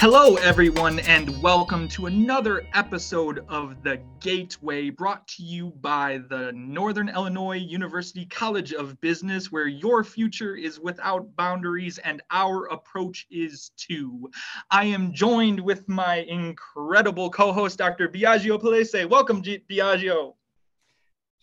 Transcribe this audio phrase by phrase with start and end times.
[0.00, 6.52] Hello, everyone, and welcome to another episode of The Gateway brought to you by the
[6.54, 13.26] Northern Illinois University College of Business, where your future is without boundaries and our approach
[13.30, 14.30] is too.
[14.70, 18.08] I am joined with my incredible co host, Dr.
[18.08, 19.06] Biagio Palese.
[19.06, 20.32] Welcome, G- Biagio.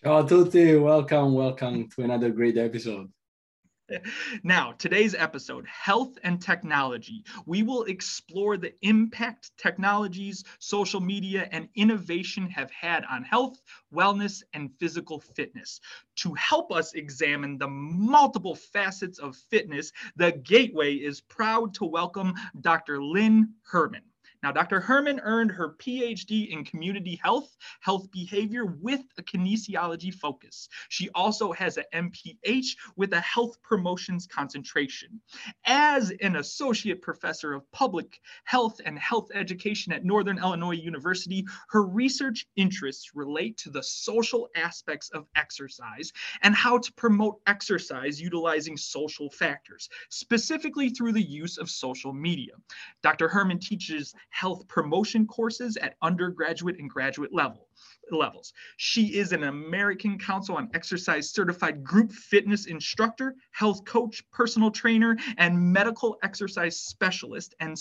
[0.04, 3.12] Ciao a tutti, welcome, welcome to another great episode.
[4.44, 7.24] Now, today's episode, Health and Technology.
[7.46, 13.62] We will explore the impact technologies, social media, and innovation have had on health,
[13.94, 15.80] wellness, and physical fitness.
[16.18, 22.34] To help us examine the multiple facets of fitness, the Gateway is proud to welcome
[22.62, 23.02] Dr.
[23.02, 24.04] Lynn Herrmann.
[24.44, 24.80] Now, Dr.
[24.80, 30.70] Herrmann earned her PhD in community health, health behavior with a kinesiology focus.
[30.90, 35.20] She also has an MPH with a health promotions concentration.
[35.66, 41.84] As an associate professor of public health and health education at Northern Illinois University, her
[41.84, 46.12] research interests relate to the social aspects of exercise
[46.44, 52.54] and how to promote exercise utilizing social factors, specifically through the use of social media.
[53.02, 53.28] Dr.
[53.28, 57.68] Herrmann teaches health promotion courses at undergraduate and graduate level
[58.12, 58.54] levels.
[58.78, 65.18] She is an American Council on Exercise certified group fitness instructor, health coach, personal trainer,
[65.40, 67.76] and medical exercise specialist and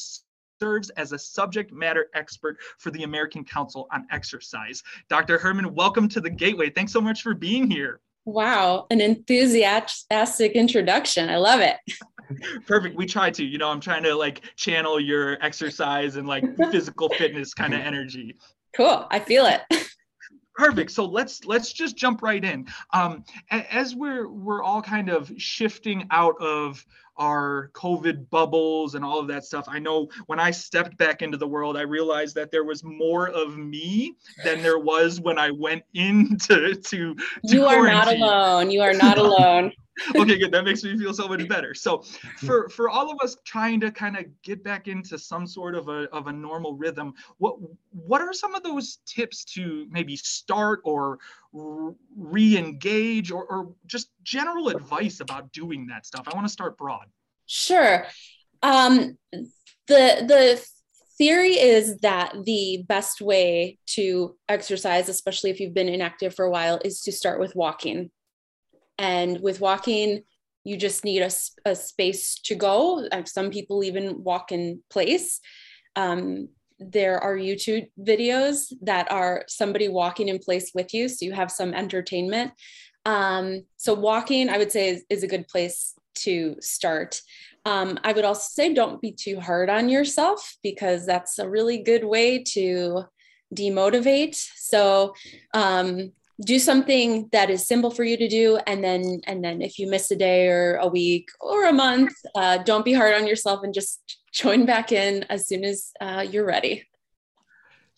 [0.59, 4.83] serves as a subject matter expert for the American Council on Exercise.
[5.11, 5.39] Dr.
[5.39, 6.71] Herrmann, welcome to the Gateway.
[6.71, 8.01] Thanks so much for being here.
[8.25, 11.29] Wow, an enthusiastic introduction.
[11.29, 11.77] I love it.
[12.67, 12.97] Perfect.
[12.97, 17.09] We try to, you know, I'm trying to like channel your exercise and like physical
[17.11, 18.37] fitness kind of energy.
[18.75, 19.07] Cool.
[19.11, 19.63] I feel it.
[20.55, 20.91] Perfect.
[20.91, 22.67] So let's let's just jump right in.
[22.93, 26.85] Um, as we're we're all kind of shifting out of
[27.19, 29.67] our COVID bubbles and all of that stuff.
[29.69, 33.29] I know when I stepped back into the world, I realized that there was more
[33.29, 37.15] of me than there was when I went into to.
[37.15, 38.21] to you are quarantine.
[38.21, 38.71] not alone.
[38.71, 39.73] You are not alone.
[40.17, 40.53] okay good.
[40.53, 41.75] That makes me feel so much better.
[41.75, 42.03] So
[42.39, 45.89] for for all of us trying to kind of get back into some sort of
[45.89, 47.57] a of a normal rhythm what
[47.91, 51.19] what are some of those tips to maybe start or
[51.53, 56.29] re-engage or, or just general advice about doing that stuff?
[56.31, 57.07] I want to start broad.
[57.47, 58.07] Sure.
[58.63, 60.67] Um the the
[61.19, 66.51] theory is that the best way to exercise especially if you've been inactive for a
[66.51, 68.11] while is to start with walking
[68.99, 70.23] and with walking,
[70.65, 71.31] you just need a,
[71.65, 73.09] a space to go.
[73.25, 75.41] Some people even walk in place.
[75.95, 76.49] Um,
[76.79, 81.51] there are YouTube videos that are somebody walking in place with you, so you have
[81.51, 82.53] some entertainment.
[83.05, 87.21] Um, so walking, I would say, is, is a good place to start.
[87.65, 91.79] Um, I would also say don't be too hard on yourself because that's a really
[91.79, 93.05] good way to
[93.55, 94.37] demotivate.
[94.57, 95.15] So
[95.55, 96.13] um,
[96.45, 99.89] do something that is simple for you to do and then and then if you
[99.89, 103.63] miss a day or a week or a month uh, don't be hard on yourself
[103.63, 106.85] and just join back in as soon as uh, you're ready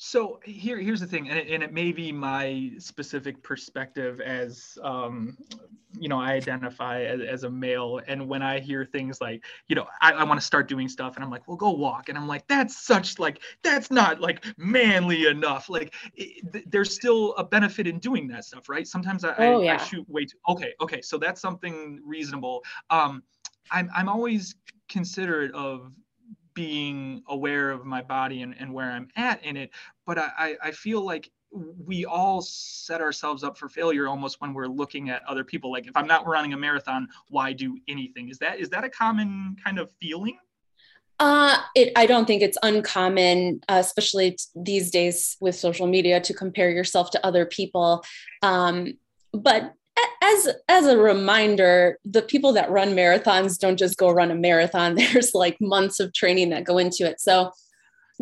[0.01, 4.79] so here, here's the thing, and it, and it may be my specific perspective as,
[4.85, 5.37] um,
[5.99, 9.75] you know, I identify as, as, a male, and when I hear things like, you
[9.75, 12.17] know, I, I want to start doing stuff, and I'm like, well, go walk, and
[12.17, 15.69] I'm like, that's such like, that's not like manly enough.
[15.69, 18.87] Like, it, th- there's still a benefit in doing that stuff, right?
[18.87, 19.75] Sometimes I, oh, I, yeah.
[19.75, 20.39] I shoot way too.
[20.49, 22.63] Okay, okay, so that's something reasonable.
[22.91, 23.25] Um,
[23.73, 24.55] I'm I'm always
[24.89, 25.93] considerate of
[26.59, 29.71] being aware of my body and, and where I'm at in it.
[30.05, 34.67] But I, I feel like we all set ourselves up for failure almost when we're
[34.67, 35.71] looking at other people.
[35.71, 38.29] Like if I'm not running a marathon, why do anything?
[38.29, 40.37] Is that is that a common kind of feeling?
[41.21, 46.35] Uh, it, I don't think it's uncommon, uh, especially these days with social media, to
[46.35, 48.05] compare yourself to other people.
[48.43, 48.95] Um,
[49.33, 49.75] but
[50.23, 54.95] as as a reminder the people that run marathons don't just go run a marathon.
[55.13, 57.21] There's like months of training that go into it.
[57.21, 57.53] So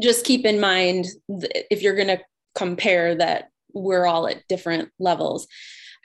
[0.01, 2.21] just keep in mind if you're going to
[2.55, 5.47] compare that we're all at different levels.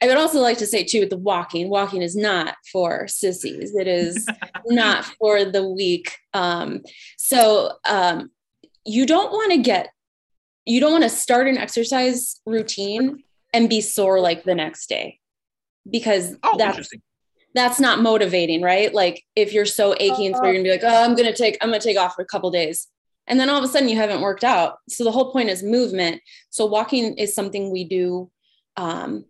[0.01, 3.75] I would also like to say too with the walking walking is not for sissies.
[3.75, 4.25] It is
[4.65, 6.15] not for the weak.
[6.33, 6.81] Um,
[7.17, 8.31] so um,
[8.85, 9.89] you don't want to get
[10.65, 15.19] you don't want to start an exercise routine and be sore like the next day
[15.89, 16.89] because oh, that's
[17.53, 18.93] that's not motivating, right?
[18.93, 21.69] Like if you're so aching, so you're gonna be like, oh, I'm gonna take, I'm
[21.69, 22.87] gonna take off for a couple days.
[23.27, 24.77] And then all of a sudden you haven't worked out.
[24.89, 26.21] So the whole point is movement.
[26.49, 28.31] So walking is something we do
[28.77, 29.25] um,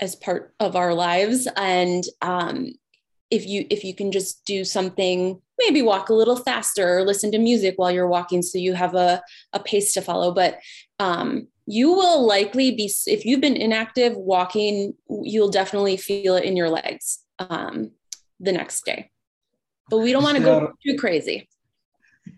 [0.00, 1.46] as part of our lives.
[1.56, 2.72] And um,
[3.30, 7.30] if you if you can just do something maybe walk a little faster or listen
[7.32, 9.22] to music while you're walking so you have a,
[9.52, 10.32] a pace to follow.
[10.32, 10.58] But
[10.98, 16.56] um, you will likely be if you've been inactive walking you'll definitely feel it in
[16.56, 17.92] your legs um,
[18.40, 19.10] the next day.
[19.90, 21.48] But we don't want to go too crazy.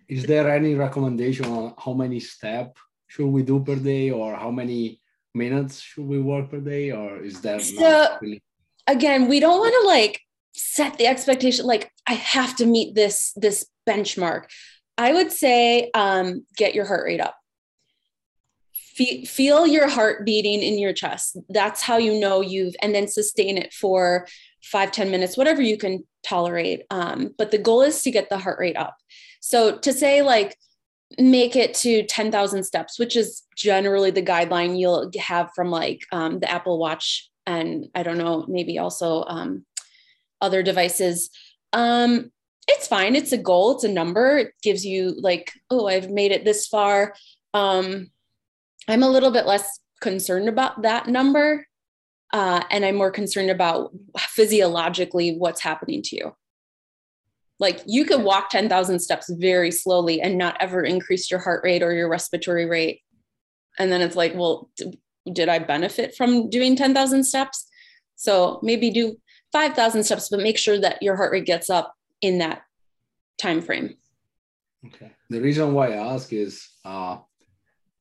[0.09, 2.77] Is there any recommendation on how many step
[3.07, 5.01] should we do per day or how many
[5.35, 8.43] minutes should we work per day or is that so really-
[8.87, 10.21] again we don't want to like
[10.55, 14.45] set the expectation like i have to meet this this benchmark.
[14.97, 17.37] I would say um, get your heart rate up.
[18.73, 21.37] Fe- feel your heart beating in your chest.
[21.49, 24.27] That's how you know you've and then sustain it for
[24.63, 26.83] five ten minutes whatever you can tolerate.
[26.91, 28.97] Um, but the goal is to get the heart rate up.
[29.41, 30.57] So to say like
[31.19, 36.41] make it to 10,000 steps which is generally the guideline you'll have from like um,
[36.41, 39.65] the apple watch and i don't know maybe also um,
[40.45, 41.31] other devices
[41.73, 42.31] um,
[42.69, 46.33] it's fine it's a goal it's a number it gives you like oh i've made
[46.33, 47.15] it this far
[47.55, 48.11] um,
[48.89, 51.67] I'm a little bit less concerned about that number.
[52.33, 56.37] Uh, and I'm more concerned about physiologically what's happening to you.
[57.61, 61.83] Like you could walk 10,000 steps very slowly and not ever increase your heart rate
[61.83, 63.01] or your respiratory rate.
[63.79, 64.99] And then it's like, well, d-
[65.33, 67.67] did I benefit from doing 10,000 steps?
[68.17, 69.17] So maybe do
[69.55, 72.63] 5,000 steps, but make sure that your heart rate gets up in that
[73.39, 73.97] time frame.
[74.87, 75.13] Okay.
[75.31, 77.19] The reason why I ask is uh,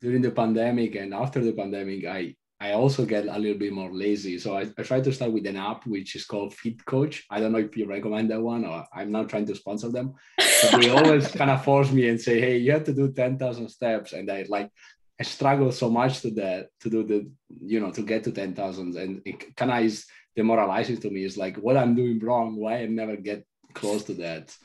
[0.02, 3.92] during the pandemic and after the pandemic, I I also get a little bit more
[3.92, 4.40] lazy.
[4.40, 7.26] So I, I try to start with an app which is called Fit Coach.
[7.30, 10.14] I don't know if you recommend that one or I'm not trying to sponsor them.
[10.38, 13.68] But they always kind of force me and say, hey, you have to do 10,000
[13.68, 14.14] steps.
[14.14, 14.72] And I like
[15.20, 17.30] I struggle so much to that to do the
[17.62, 21.24] you know to get to 10,000 and it kind of is demoralizing to me.
[21.24, 24.56] It's like what I'm doing wrong, why I never get close to that.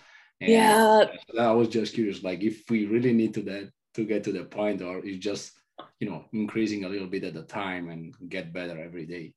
[0.41, 1.05] And yeah.
[1.39, 4.45] I was just curious, like if we really need to that to get to the
[4.45, 5.53] point or is just
[6.01, 9.33] you know increasing a little bit at a time and get better every day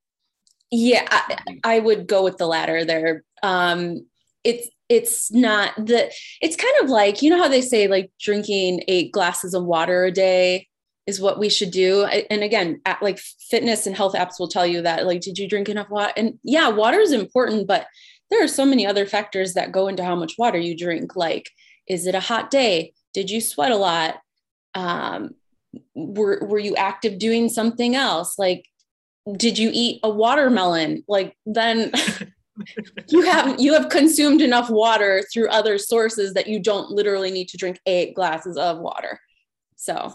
[0.72, 1.60] yeah I.
[1.64, 4.06] I would go with the latter there um
[4.44, 6.12] it's it's not the
[6.42, 10.06] it's kind of like you know how they say like drinking eight glasses of water
[10.06, 10.68] a day
[11.12, 12.06] is what we should do.
[12.06, 15.70] And again like fitness and health apps will tell you that like did you drink
[15.70, 17.86] enough water and yeah water is important but
[18.30, 21.16] there are so many other factors that go into how much water you drink.
[21.16, 21.52] Like
[21.88, 22.94] is it a hot day?
[23.14, 24.16] Did you sweat a lot?
[24.74, 25.36] Um,
[25.94, 28.40] were were you active doing something else?
[28.40, 28.66] Like
[29.38, 31.04] did you eat a watermelon?
[31.08, 31.92] Like then
[33.10, 37.50] you have you have consumed enough water through other sources that you don't literally need
[37.50, 39.20] to drink eight glasses of water.
[39.76, 40.14] So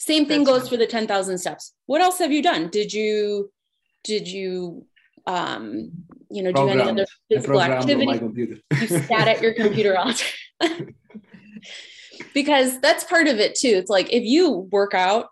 [0.00, 1.74] same thing That's goes for the 10,000 steps.
[1.84, 2.68] What else have you done?
[2.68, 3.52] Did you
[4.02, 4.86] did you
[5.26, 5.90] um
[6.30, 8.58] you know program, do any other physical activity?
[8.80, 10.86] you sat at your computer all day.
[12.34, 13.68] Because that's part of it too.
[13.68, 15.28] It's like if you work out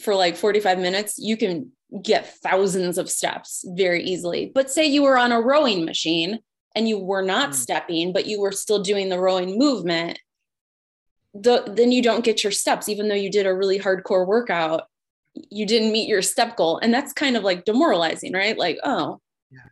[0.00, 1.72] for like 45 minutes, you can
[2.02, 4.50] get thousands of steps very easily.
[4.54, 6.38] But say you were on a rowing machine
[6.74, 7.54] and you were not mm.
[7.54, 10.18] stepping, but you were still doing the rowing movement,
[11.42, 14.84] the, then you don't get your steps, even though you did a really hardcore workout.
[15.34, 16.78] You didn't meet your step goal.
[16.78, 18.58] And that's kind of like demoralizing, right?
[18.58, 19.20] Like, oh,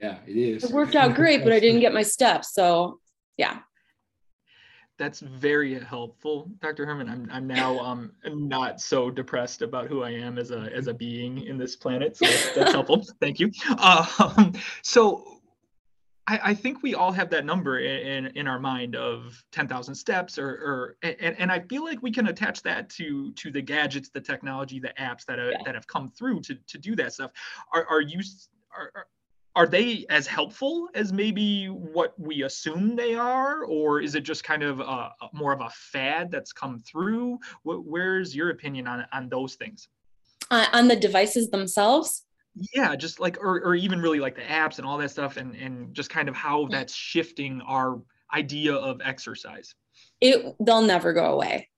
[0.01, 0.65] yeah, it is.
[0.65, 2.55] It worked out great, but I didn't get my steps.
[2.55, 3.01] So,
[3.37, 3.59] yeah
[4.99, 6.87] that's very helpful, Dr.
[6.87, 7.09] Herrmann.
[7.09, 10.95] I'm I'm now um not so depressed about who I am as a as a
[10.95, 12.17] being in this planet.
[12.17, 13.05] So that's, that's helpful.
[13.21, 13.51] Thank you.
[13.79, 15.36] Um, so
[16.29, 19.95] I, I, think we all have that number in, in, in our mind of 10,000
[19.95, 23.63] steps or, or and, and I feel like we can attach that to to the
[23.63, 25.59] gadgets, the technology, the apps that, are, yeah.
[25.65, 27.31] that have come through to, to do that stuff.
[27.73, 28.21] Are, are you
[28.77, 29.07] are,
[29.57, 34.45] are they as helpful as maybe what we assume they are or is it just
[34.45, 39.29] kind of a, more of a fad that's come through where's your opinion on on
[39.31, 39.89] those things
[40.51, 42.26] uh, on the devices themselves
[42.75, 45.55] yeah just like or, or even really like the apps and all that stuff and
[45.57, 48.01] and just kind of how that's shifting our
[48.35, 49.75] idea of exercise
[50.21, 51.69] it they'll never go away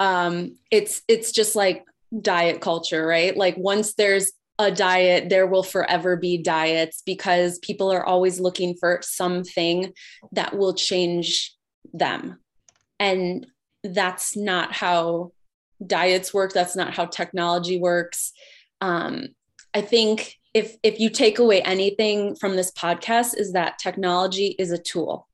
[0.00, 1.84] um it's it's just like
[2.20, 7.90] diet culture right like once there's a diet, there will forever be diets because people
[7.90, 9.92] are always looking for something
[10.32, 11.54] that will change
[11.92, 12.38] them.
[13.00, 13.46] And
[13.82, 15.32] that's not how
[15.84, 16.52] diets work.
[16.52, 18.32] That's not how technology works.
[18.80, 19.28] Um,
[19.74, 24.70] I think if if you take away anything from this podcast is that technology is
[24.70, 25.28] a tool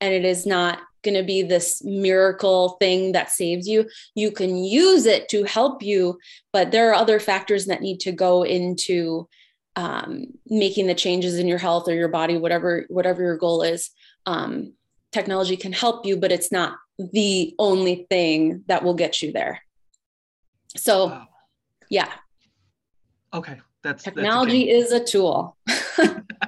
[0.00, 3.88] and it is not going to be this miracle thing that saves you.
[4.14, 6.18] You can use it to help you,
[6.52, 9.28] but there are other factors that need to go into
[9.76, 13.90] um, making the changes in your health or your body, whatever whatever your goal is.
[14.26, 14.72] Um,
[15.12, 19.62] technology can help you, but it's not the only thing that will get you there.
[20.76, 21.28] So, wow.
[21.88, 22.10] yeah.
[23.34, 25.56] Okay, that's technology that's is a tool.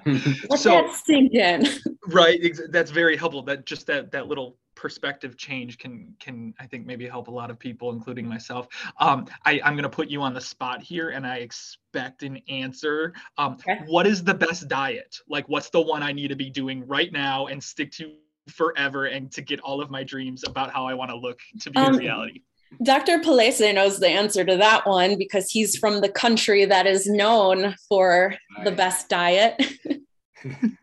[0.07, 1.67] Let so, that sink in.
[2.09, 3.43] Right, that's very helpful.
[3.43, 7.51] That just that that little perspective change can can I think maybe help a lot
[7.51, 8.69] of people, including myself.
[8.99, 12.41] Um, I, I'm going to put you on the spot here, and I expect an
[12.49, 13.13] answer.
[13.37, 13.81] Um, okay.
[13.87, 15.19] What is the best diet?
[15.29, 18.13] Like, what's the one I need to be doing right now and stick to
[18.49, 21.71] forever, and to get all of my dreams about how I want to look to
[21.71, 22.43] be um, reality?
[22.83, 23.19] Dr.
[23.19, 27.75] Palese knows the answer to that one because he's from the country that is known
[27.89, 28.65] for right.
[28.65, 29.61] the best diet.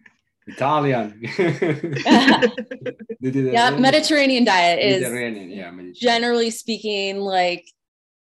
[0.48, 1.20] Italian.
[3.22, 5.96] yeah, Mediterranean diet is Mediterranean, yeah, Mediterranean.
[5.96, 7.66] generally speaking like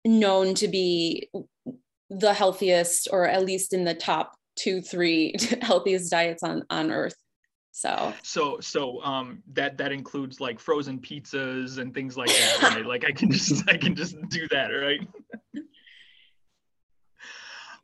[0.05, 1.31] known to be
[2.11, 7.15] the healthiest or at least in the top two, three healthiest diets on, on earth.
[7.77, 12.87] So so so um that that includes like frozen pizzas and things like that, right?
[12.87, 15.07] like I can just I can just do that, right?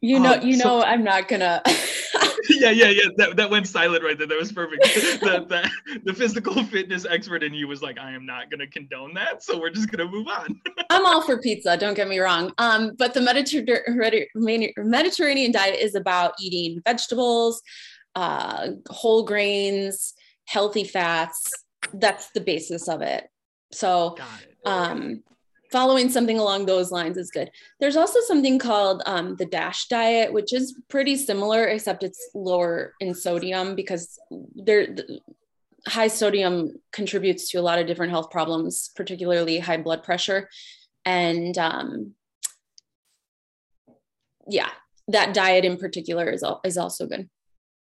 [0.00, 1.62] You know, um, you know, so, I'm not gonna.
[2.48, 3.02] yeah, yeah, yeah.
[3.18, 4.26] That, that went silent right there.
[4.26, 4.82] That was perfect.
[4.82, 9.14] the, the, the physical fitness expert in you was like, I am not gonna condone
[9.14, 10.60] that, so we're just gonna move on.
[10.90, 11.76] I'm all for pizza.
[11.76, 12.50] Don't get me wrong.
[12.58, 17.62] Um, but the Mediterranean Mediterranean diet is about eating vegetables,
[18.14, 20.14] uh, whole grains,
[20.46, 21.50] healthy fats.
[21.94, 23.28] That's the basis of it.
[23.72, 24.68] So, it.
[24.68, 25.22] um,
[25.70, 27.50] following something along those lines is good.
[27.80, 32.92] There's also something called um, the DASH diet, which is pretty similar, except it's lower
[33.00, 34.18] in sodium because
[34.54, 35.20] there the,
[35.86, 40.48] high sodium contributes to a lot of different health problems, particularly high blood pressure.
[41.04, 42.14] And um,
[44.48, 44.70] yeah,
[45.08, 47.28] that diet in particular is, is also good.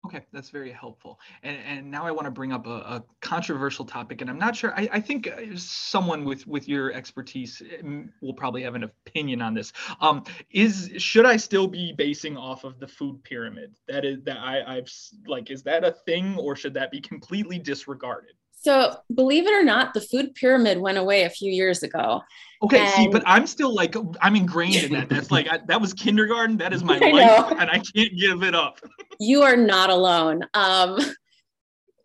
[0.07, 1.19] Okay, that's very helpful.
[1.43, 4.55] And, and now I want to bring up a, a controversial topic, and I'm not
[4.55, 4.73] sure.
[4.77, 9.43] I, I, think uh, someone with with your expertise mm, will probably have an opinion
[9.43, 9.73] on this.
[10.01, 10.23] Um,
[10.53, 13.75] is should I still be basing off of the food pyramid?
[13.89, 14.89] That is that I, I've
[15.27, 18.35] like, is that a thing, or should that be completely disregarded?
[18.57, 22.23] So, believe it or not, the food pyramid went away a few years ago.
[22.63, 22.95] Okay, and...
[22.95, 25.09] see, but I'm still like I'm ingrained in that.
[25.09, 26.57] That's like I, that was kindergarten.
[26.57, 28.81] That is my life, and I can't give it up.
[29.21, 30.43] you are not alone.
[30.55, 30.99] Um,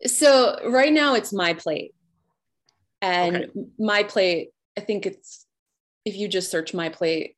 [0.06, 1.94] so right now it's my plate,
[3.00, 3.50] and okay.
[3.78, 4.50] my plate.
[4.76, 5.46] I think it's
[6.04, 7.36] if you just search my plate,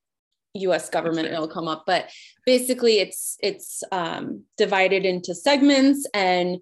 [0.55, 0.89] U.S.
[0.89, 1.85] government, it'll come up.
[1.87, 2.11] But
[2.47, 6.59] basically, it's it's um, divided into segments, and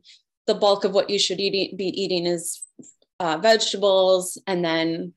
[0.46, 2.62] the bulk of what you should eat, be eating is
[3.20, 4.40] uh, vegetables.
[4.46, 5.12] And then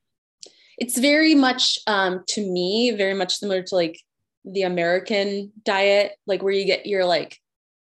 [0.77, 3.99] it's very much um, to me very much similar to like
[4.43, 7.39] the american diet like where you get your like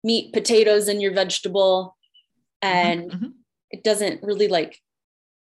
[0.03, 1.95] meat potatoes and your vegetable.
[2.63, 3.27] Mm-hmm, and mm-hmm.
[3.71, 4.77] it doesn't really like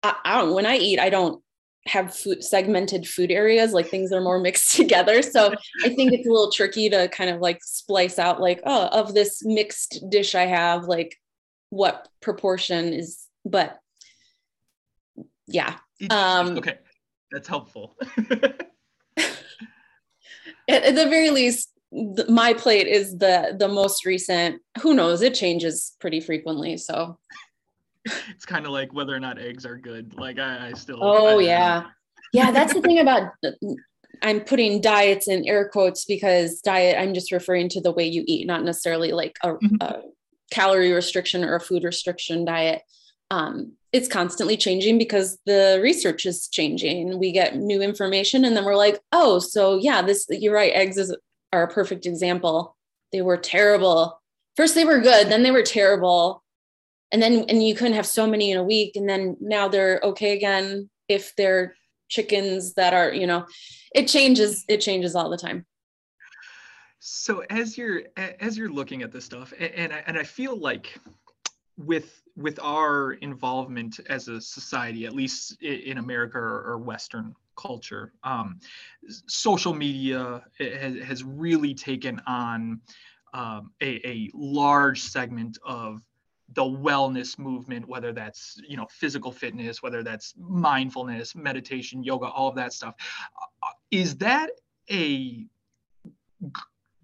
[0.04, 1.42] I, I don't when i eat i don't
[1.88, 5.22] have food segmented food areas like things are more mixed together.
[5.24, 8.88] So i think it's a little tricky to kind of like splice out like oh
[8.88, 11.18] of this mixed dish i have like
[11.70, 13.80] what proportion is but
[15.48, 15.76] yeah
[16.10, 16.78] um okay.
[17.32, 17.96] That's helpful.
[20.70, 24.62] At, at, the very least the, my plate is the the most recent.
[24.82, 25.22] Who knows?
[25.22, 27.18] It changes pretty frequently so.
[28.30, 30.14] It's kind of like whether or not eggs are good.
[30.18, 31.84] Like i, I still oh I, yeah.
[32.34, 33.32] yeah that's the thing about
[34.24, 38.24] i'm putting diets in air quotes because diet i'm just referring to the way you
[38.26, 39.76] eat not necessarily like a, mm-hmm.
[39.80, 40.02] a
[40.52, 42.82] calorie restriction or a food restriction diet
[43.30, 47.20] um, it's constantly changing because the research is changing.
[47.20, 50.98] We get new information and then we're like oh so yeah this you're right eggs
[50.98, 51.16] is,
[51.54, 52.76] are a perfect example.
[53.12, 54.20] They were terrible.
[54.56, 56.44] First they were good then they were terrible.
[57.12, 60.00] And then and you couldn't have so many in a week and then now they're
[60.04, 61.76] okay again if they're
[62.10, 63.46] chickens that are you know
[63.94, 65.66] it changes it changes all the time
[67.00, 71.00] so as you're as you're looking at this stuff, and I, and I feel like
[71.78, 78.60] with with our involvement as a society, at least in America or, Western culture, um,
[79.28, 82.80] social media has, has really taken on
[83.34, 86.02] um, a, a large segment of
[86.54, 92.48] the wellness movement whether that's you know physical fitness whether that's mindfulness meditation yoga all
[92.48, 92.96] of that stuff.
[93.64, 94.50] Uh, is that
[94.90, 95.46] a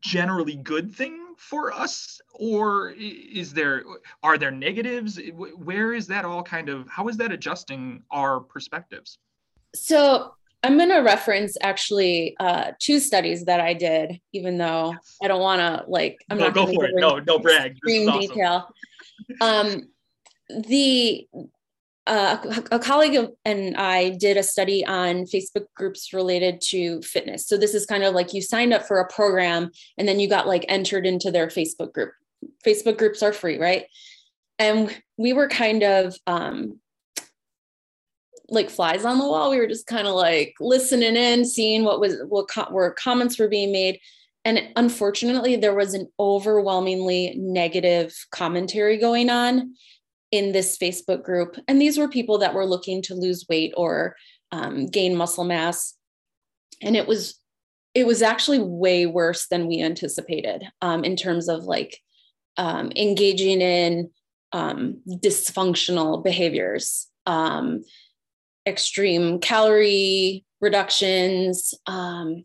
[0.03, 3.83] generally good thing for us or is there
[4.21, 5.19] are there negatives
[5.57, 9.17] where is that all kind of how is that adjusting our perspectives
[9.73, 10.33] so
[10.65, 15.41] I'm going to reference actually uh, two studies that I did, even though I don't
[15.41, 16.23] want to like.
[16.29, 16.93] I'm no, not go for it.
[16.95, 17.71] No, no brag.
[17.71, 18.21] Extreme awesome.
[18.21, 18.73] detail.
[19.41, 19.89] Um,
[20.49, 21.27] the
[22.05, 27.47] uh, a colleague and I did a study on Facebook groups related to fitness.
[27.47, 30.27] So this is kind of like you signed up for a program and then you
[30.27, 32.11] got like entered into their Facebook group.
[32.65, 33.85] Facebook groups are free, right?
[34.59, 36.79] And we were kind of um,
[38.49, 39.49] like flies on the wall.
[39.49, 43.39] We were just kind of like listening in, seeing what was what co- where comments
[43.39, 43.99] were being made.
[44.45, 49.73] And unfortunately, there was an overwhelmingly negative commentary going on
[50.33, 51.57] in this Facebook group.
[51.67, 54.15] And these were people that were looking to lose weight or
[54.51, 55.93] um, gain muscle mass.
[56.81, 57.39] And it was
[57.93, 61.99] it was actually way worse than we anticipated um, in terms of like
[62.57, 64.09] um, engaging in
[64.53, 67.83] um, dysfunctional behaviors um,
[68.65, 72.43] extreme calorie reductions um,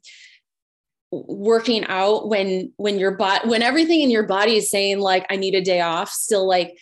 [1.11, 5.37] working out when when your body when everything in your body is saying like i
[5.37, 6.76] need a day off still like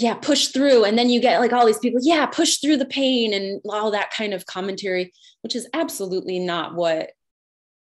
[0.00, 0.84] yeah push through.
[0.84, 3.90] And then you get like all these people yeah push through the pain and all
[3.90, 7.10] that kind of commentary which is absolutely not what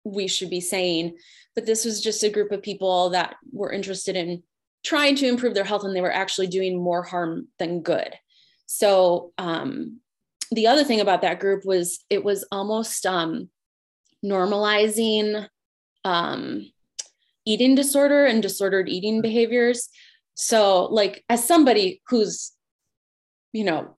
[0.04, 1.18] we should be saying.
[1.56, 4.44] But this was just a group of people that were interested in
[4.84, 8.14] trying to improve their health and they were actually doing more harm than good.
[8.66, 10.00] So um,
[10.52, 13.50] the other thing about that group was it was almost um,
[14.24, 15.48] normalizing
[16.04, 16.72] um,
[17.46, 19.90] eating disorder and disordered eating behaviors.
[20.34, 22.52] So, like, as somebody who's,
[23.54, 23.98] you know,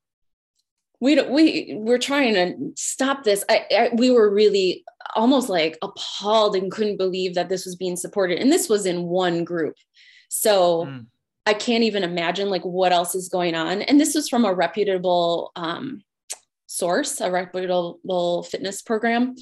[0.99, 3.43] we don't, we we're trying to stop this.
[3.49, 4.83] I, I, we were really
[5.15, 9.03] almost like appalled and couldn't believe that this was being supported, and this was in
[9.03, 9.75] one group.
[10.29, 10.85] So.
[10.85, 11.05] Mm.
[11.45, 13.81] I can't even imagine like what else is going on.
[13.81, 16.01] And this was from a reputable um,
[16.67, 19.35] source, a reputable fitness program.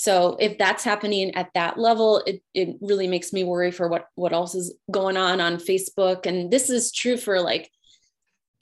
[0.00, 4.06] So if that's happening at that level, it, it really makes me worry for what,
[4.14, 6.24] what else is going on on Facebook.
[6.24, 7.70] And this is true for like,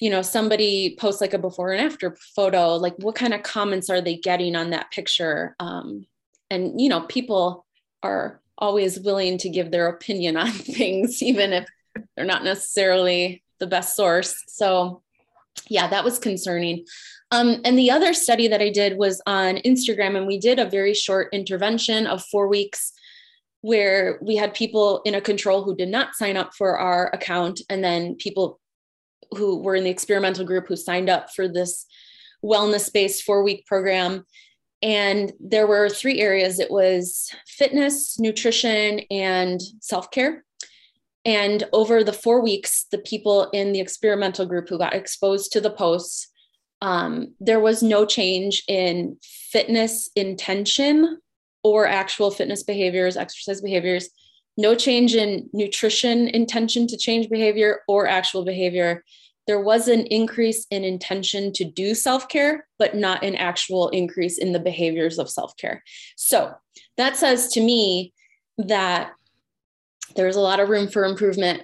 [0.00, 3.88] you know, somebody posts like a before and after photo, like what kind of comments
[3.88, 5.54] are they getting on that picture?
[5.60, 6.06] Um,
[6.50, 7.64] and, you know, people
[8.02, 11.68] are always willing to give their opinion on things, even if
[12.16, 14.42] they're not necessarily the best source.
[14.48, 15.02] So
[15.68, 16.84] yeah, that was concerning.
[17.30, 20.68] Um, and the other study that I did was on Instagram, and we did a
[20.68, 22.92] very short intervention of four weeks
[23.60, 27.60] where we had people in a control who did not sign up for our account,
[27.68, 28.60] and then people
[29.36, 31.86] who were in the experimental group who signed up for this
[32.42, 34.24] wellness based four week program.
[34.80, 40.44] And there were three areas it was fitness, nutrition, and self care.
[41.24, 45.60] And over the four weeks, the people in the experimental group who got exposed to
[45.60, 46.28] the posts
[46.80, 51.20] um, there was no change in fitness intention
[51.64, 54.08] or actual fitness behaviors, exercise behaviors,
[54.56, 59.04] no change in nutrition intention to change behavior or actual behavior.
[59.46, 64.36] There was an increase in intention to do self care, but not an actual increase
[64.36, 65.82] in the behaviors of self care.
[66.16, 66.52] So
[66.96, 68.12] that says to me
[68.58, 69.12] that
[70.16, 71.62] there's a lot of room for improvement,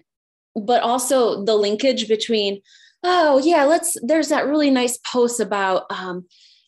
[0.54, 2.62] but also the linkage between
[3.04, 6.24] oh yeah let's there's that really nice post about um,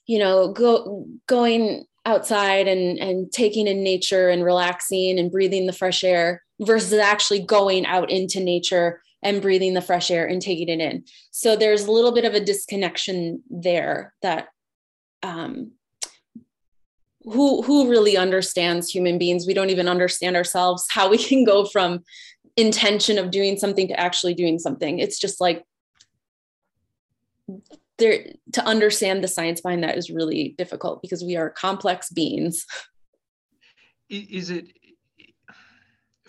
[0.06, 5.72] you know go going outside and and taking in nature and relaxing and breathing the
[5.72, 10.68] fresh air versus actually going out into nature and breathing the fresh air and taking
[10.68, 11.04] it in.
[11.32, 14.48] So there's a little bit of a disconnection there that
[15.22, 15.72] um,
[17.24, 19.46] who who really understands human beings?
[19.46, 22.04] We don't even understand ourselves how we can go from
[22.56, 24.98] intention of doing something to actually doing something.
[24.98, 25.64] It's just like
[27.98, 32.66] there to understand the science behind that is really difficult because we are complex beings.
[34.08, 34.68] Is it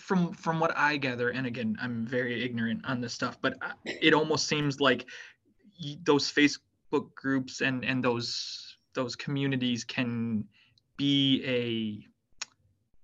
[0.07, 4.13] from from what i gather and again i'm very ignorant on this stuff but it
[4.13, 5.05] almost seems like
[6.03, 10.45] those facebook groups and and those those communities can
[10.95, 12.07] be a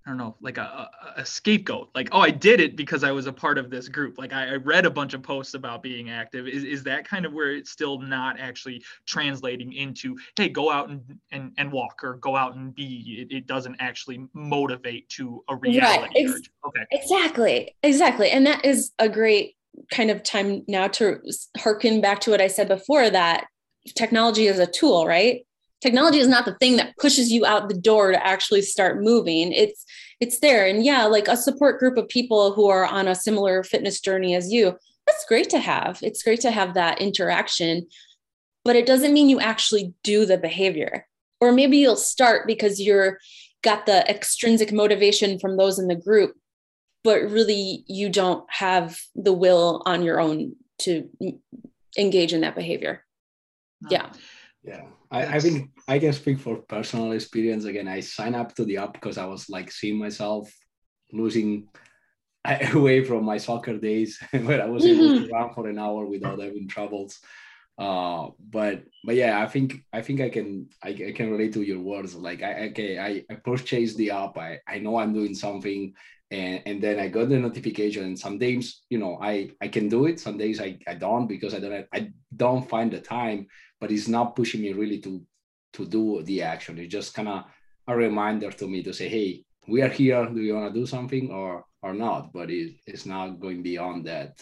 [0.06, 1.90] I don't know, like a, a scapegoat.
[1.96, 4.18] Like, oh, I did it because I was a part of this group.
[4.18, 6.46] Like, I, I, read a bunch of posts about being active.
[6.46, 10.90] Is, is that kind of where it's still not actually translating into, hey, go out
[10.90, 13.28] and and, and walk or go out and be?
[13.30, 16.04] It, it doesn't actually motivate to a reality.
[16.04, 16.12] Right.
[16.16, 16.86] Ex- okay.
[16.92, 17.76] Exactly.
[17.82, 18.30] Exactly.
[18.30, 19.56] And that is a great
[19.90, 21.20] kind of time now to
[21.58, 23.48] harken back to what I said before that
[23.96, 25.46] technology is a tool, right?
[25.84, 29.52] Technology is not the thing that pushes you out the door to actually start moving.
[29.52, 29.86] It's
[30.20, 30.66] it's there.
[30.66, 34.34] And yeah like a support group of people who are on a similar fitness journey
[34.34, 36.00] as you that's great to have.
[36.02, 37.88] It's great to have that interaction
[38.66, 41.06] but it doesn't mean you actually do the behavior.
[41.42, 43.20] Or maybe you'll start because you're
[43.62, 46.36] got the extrinsic motivation from those in the group
[47.04, 51.10] but really you don't have the will on your own to
[51.98, 53.04] engage in that behavior.
[53.90, 54.08] Yeah
[54.64, 54.84] yeah.
[55.12, 57.66] I, I think i can speak for personal experience.
[57.66, 60.52] Again i signed up to the app because i was like seeing myself
[61.12, 61.68] losing
[62.74, 65.34] away from my soccer days where i was able to mm-hmm.
[65.34, 67.20] run for an hour without having troubles.
[67.76, 71.64] Uh but but yeah i think i think i can i, I can relate to
[71.64, 72.14] your words.
[72.14, 74.38] Like i okay i, I purchased the app.
[74.38, 75.94] I, I know i'm doing something
[76.30, 78.04] and and then i got the notification.
[78.04, 80.20] And some days you know i i can do it.
[80.20, 83.48] Some days i, I don't because i don't i don't find the time
[83.84, 85.22] but it's not pushing me really to
[85.76, 86.78] to do the action.
[86.78, 87.44] It's just kind of
[87.92, 90.26] a reminder to me to say hey we are here.
[90.26, 92.32] Do you want to do something or or not?
[92.38, 94.34] But it, it's not going beyond that.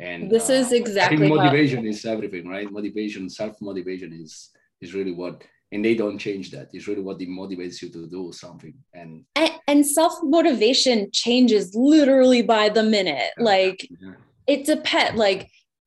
[0.00, 1.90] And this uh, is exactly motivation how...
[1.90, 2.68] is everything right?
[2.78, 4.32] Motivation self-motivation is
[4.80, 5.34] is really what
[5.72, 6.66] and they don't change that.
[6.72, 8.74] It's really what motivates you to do something.
[9.00, 13.32] And and, and self-motivation changes literally by the minute.
[13.38, 14.18] Like yeah.
[14.52, 15.42] it's a pet like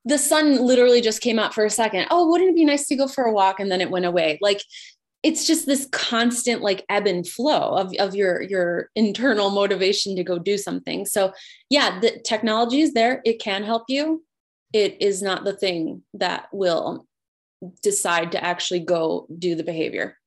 [0.05, 2.07] the sun literally just came out for a second.
[2.11, 3.59] Oh wouldn't it be nice to go for a walk?
[3.59, 4.37] And then it went away.
[4.41, 4.61] Like
[5.23, 10.23] it's just this constant like ebb and flow of, of your your internal motivation to
[10.23, 11.05] go do something.
[11.05, 11.33] So
[11.69, 13.21] yeah the technology is there.
[13.25, 14.23] It can help you.
[14.73, 17.07] It is not the thing that will
[17.81, 20.17] decide to actually go do the behavior.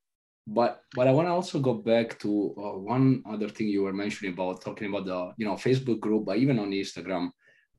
[0.49, 3.93] But but i want to also go back to uh, one other thing you were
[3.93, 7.31] mentioning about talking about the you know facebook group but even on instagram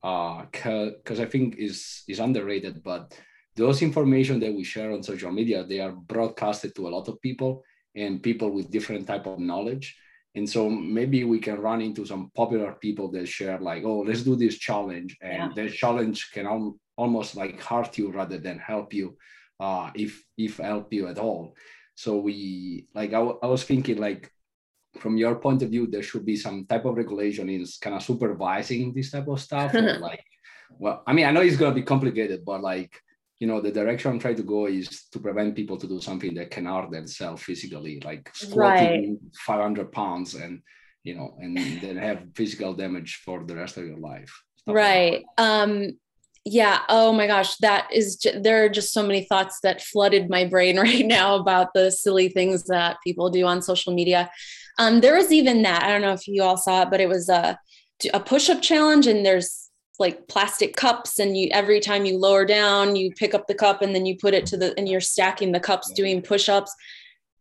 [0.02, 3.18] because uh, i think is is underrated but
[3.56, 7.20] those information that we share on social media they are broadcasted to a lot of
[7.22, 7.64] people
[7.96, 9.98] and people with different type of knowledge
[10.36, 14.22] and so maybe we can run into some popular people that share like oh let's
[14.22, 15.64] do this challenge and yeah.
[15.64, 19.18] the challenge can al- almost like hurt you rather than help you
[19.60, 21.56] uh, if if help you at all
[21.96, 24.32] so we like I, w- I was thinking like
[25.00, 28.04] from your point of view there should be some type of regulation in kind of
[28.04, 30.24] supervising this type of stuff like
[30.78, 33.00] well i mean i know it's going to be complicated but like
[33.40, 36.34] you know the direction i'm trying to go is to prevent people to do something
[36.34, 39.36] that can hurt themselves physically like squatting right.
[39.46, 40.62] 500 pounds and
[41.04, 45.26] you know and then have physical damage for the rest of your life right like
[45.38, 45.92] um
[46.50, 46.80] yeah.
[46.88, 47.58] Oh my gosh.
[47.58, 51.74] That is there are just so many thoughts that flooded my brain right now about
[51.74, 54.32] the silly things that people do on social media.
[54.78, 57.10] Um there was even that i don't know if you all saw it but it
[57.10, 57.60] was a
[58.14, 62.96] a push-up challenge and there's like plastic cups and you every time you lower down
[62.96, 65.52] you pick up the cup and then you put it to the and you're stacking
[65.52, 66.74] the cups doing push-ups.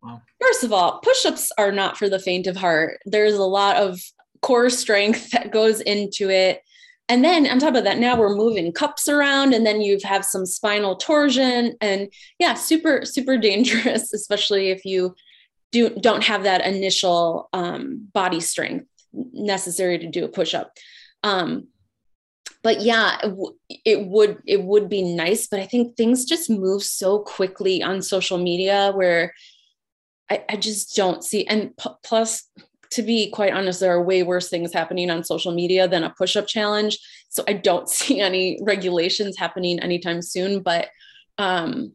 [0.01, 0.21] Wow.
[0.41, 2.99] first of all push-ups are not for the faint of heart.
[3.05, 3.99] There's a lot of
[4.41, 6.61] core strength that goes into it
[7.09, 10.25] and then on top of that now we're moving cups around and then you have
[10.25, 15.15] some spinal torsion and yeah super super dangerous especially if you
[15.71, 18.85] do don't have that initial um, body strength
[19.33, 20.71] necessary to do a push-up.
[21.23, 21.67] Um,
[22.63, 23.19] but yeah
[23.85, 28.01] it would it would be nice but i think things just move so quickly on
[28.01, 29.33] social media where
[30.29, 32.49] i, I just don't see and p- plus
[32.91, 36.09] to be quite honest there are way worse things happening on social media than a
[36.11, 40.89] push-up challenge so i don't see any regulations happening anytime soon but
[41.37, 41.91] um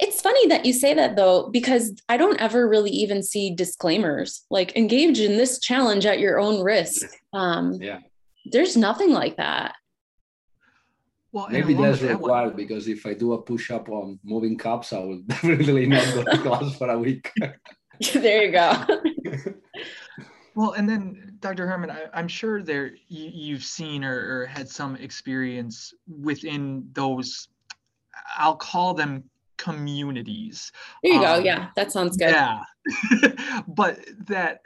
[0.00, 4.44] it's funny that you say that though because i don't ever really even see disclaimers
[4.50, 7.98] like engage in this challenge at your own risk um yeah
[8.50, 9.74] there's nothing like that.
[11.32, 15.00] Well, maybe that's required because if I do a push up on moving cups, I
[15.00, 17.30] will definitely not go to class for a week.
[18.14, 18.72] there you go.
[20.58, 21.68] Well, and then Dr.
[21.68, 27.46] Herrmann, I, am sure there you, have seen or, or had some experience within those.
[28.36, 29.22] I'll call them
[29.56, 30.72] communities.
[31.04, 31.44] There you um, go.
[31.44, 32.30] Yeah, that sounds good.
[32.30, 32.64] Yeah,
[33.68, 34.62] but that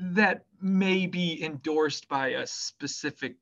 [0.00, 3.36] that may be endorsed by a specific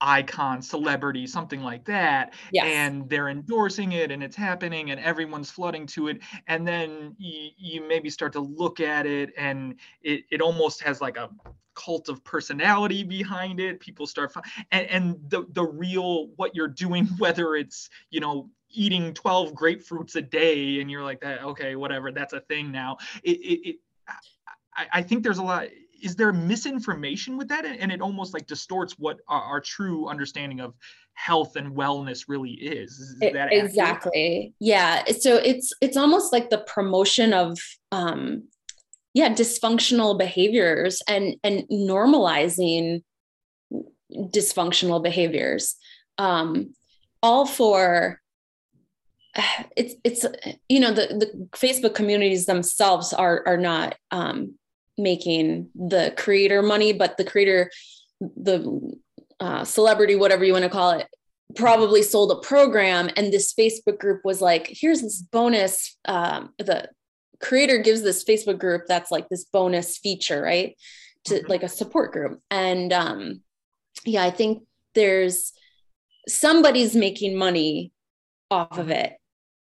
[0.00, 2.34] icon, celebrity, something like that.
[2.52, 2.66] Yes.
[2.66, 6.20] And they're endorsing it and it's happening and everyone's flooding to it.
[6.46, 11.00] And then you, you maybe start to look at it and it, it almost has
[11.00, 11.30] like a
[11.74, 13.80] cult of personality behind it.
[13.80, 14.32] People start,
[14.72, 20.16] and, and the, the real, what you're doing, whether it's, you know, eating 12 grapefruits
[20.16, 22.98] a day and you're like that, okay, whatever, that's a thing now.
[23.22, 23.76] It, it, it
[24.76, 25.68] I, I think there's a lot
[26.02, 27.64] is there misinformation with that?
[27.64, 30.74] And it almost like distorts what our, our true understanding of
[31.14, 34.54] health and wellness really is, is that exactly.
[34.60, 35.04] Yeah.
[35.18, 37.58] So it's it's almost like the promotion of
[37.92, 38.44] um
[39.14, 43.02] yeah dysfunctional behaviors and and normalizing
[44.12, 45.76] dysfunctional behaviors.
[46.18, 46.74] Um
[47.22, 48.20] all for
[49.76, 50.24] it's it's
[50.68, 54.57] you know the the Facebook communities themselves are are not um,
[54.98, 57.70] making the creator money, but the creator,
[58.20, 58.96] the
[59.40, 61.06] uh, celebrity, whatever you want to call it,
[61.54, 66.88] probably sold a program, and this Facebook group was like, "Here's this bonus." Um, the
[67.40, 70.76] creator gives this Facebook group that's like this bonus feature, right?
[71.26, 71.46] To mm-hmm.
[71.46, 73.42] like a support group, and um,
[74.04, 75.52] yeah, I think there's
[76.26, 77.92] somebody's making money
[78.50, 79.12] off of it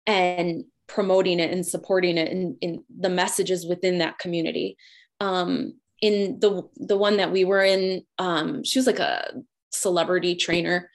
[0.06, 4.76] and promoting it and supporting it and in, the messages within that community.
[5.22, 9.32] Um, in the the one that we were in, um, she was like a
[9.70, 10.90] celebrity trainer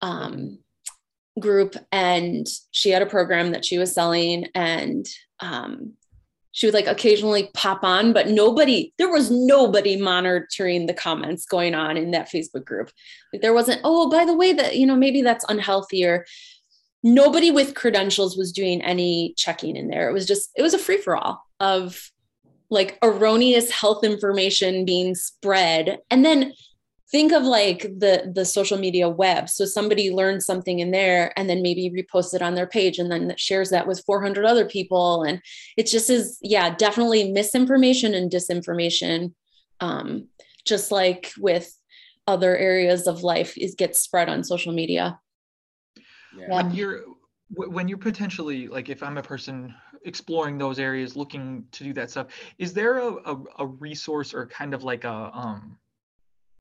[0.00, 0.58] um,
[1.40, 5.04] group, and she had a program that she was selling, and
[5.40, 5.94] um,
[6.54, 11.74] she would like occasionally pop on, but nobody, there was nobody monitoring the comments going
[11.74, 12.92] on in that Facebook group.
[13.32, 16.24] Like there wasn't, oh, by the way, that, you know, maybe that's unhealthy or
[17.02, 20.08] nobody with credentials was doing any checking in there.
[20.08, 22.12] It was just, it was a free for all of
[22.70, 25.98] like erroneous health information being spread.
[26.10, 26.52] And then
[27.14, 31.48] think of like the the social media web so somebody learns something in there and
[31.48, 35.22] then maybe reposts it on their page and then shares that with 400 other people
[35.22, 35.40] and
[35.76, 39.32] it just is yeah definitely misinformation and disinformation
[39.78, 40.26] um,
[40.64, 41.78] just like with
[42.26, 45.16] other areas of life is gets spread on social media
[46.36, 46.48] yeah.
[46.48, 47.04] when you're
[47.50, 49.72] when you're potentially like if i'm a person
[50.04, 52.28] exploring those areas looking to do that stuff.
[52.58, 55.78] Is there a, a, a resource or kind of like a um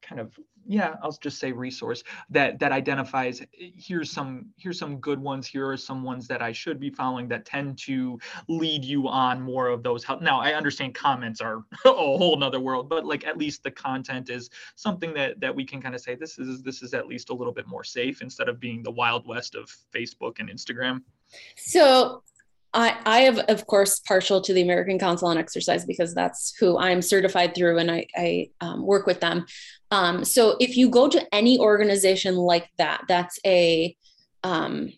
[0.03, 5.19] kind of yeah i'll just say resource that that identifies here's some here's some good
[5.19, 9.07] ones here are some ones that i should be following that tend to lead you
[9.07, 13.05] on more of those help now i understand comments are a whole nother world but
[13.05, 16.37] like at least the content is something that that we can kind of say this
[16.37, 19.25] is this is at least a little bit more safe instead of being the wild
[19.27, 21.01] west of facebook and instagram.
[21.55, 22.23] So
[22.73, 26.77] I, I have, of course, partial to the American Council on Exercise because that's who
[26.77, 29.45] I'm certified through and I, I um, work with them.
[29.91, 33.95] Um, so if you go to any organization like that, that's a,
[34.43, 34.91] um,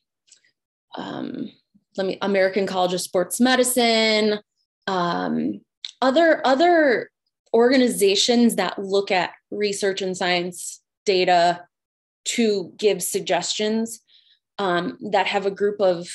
[0.97, 1.51] um
[1.97, 4.39] let me, American College of Sports Medicine,
[4.87, 5.61] um,
[6.01, 7.09] other, other
[7.53, 11.61] organizations that look at research and science data
[12.25, 14.01] to give suggestions
[14.59, 16.07] um, that have a group of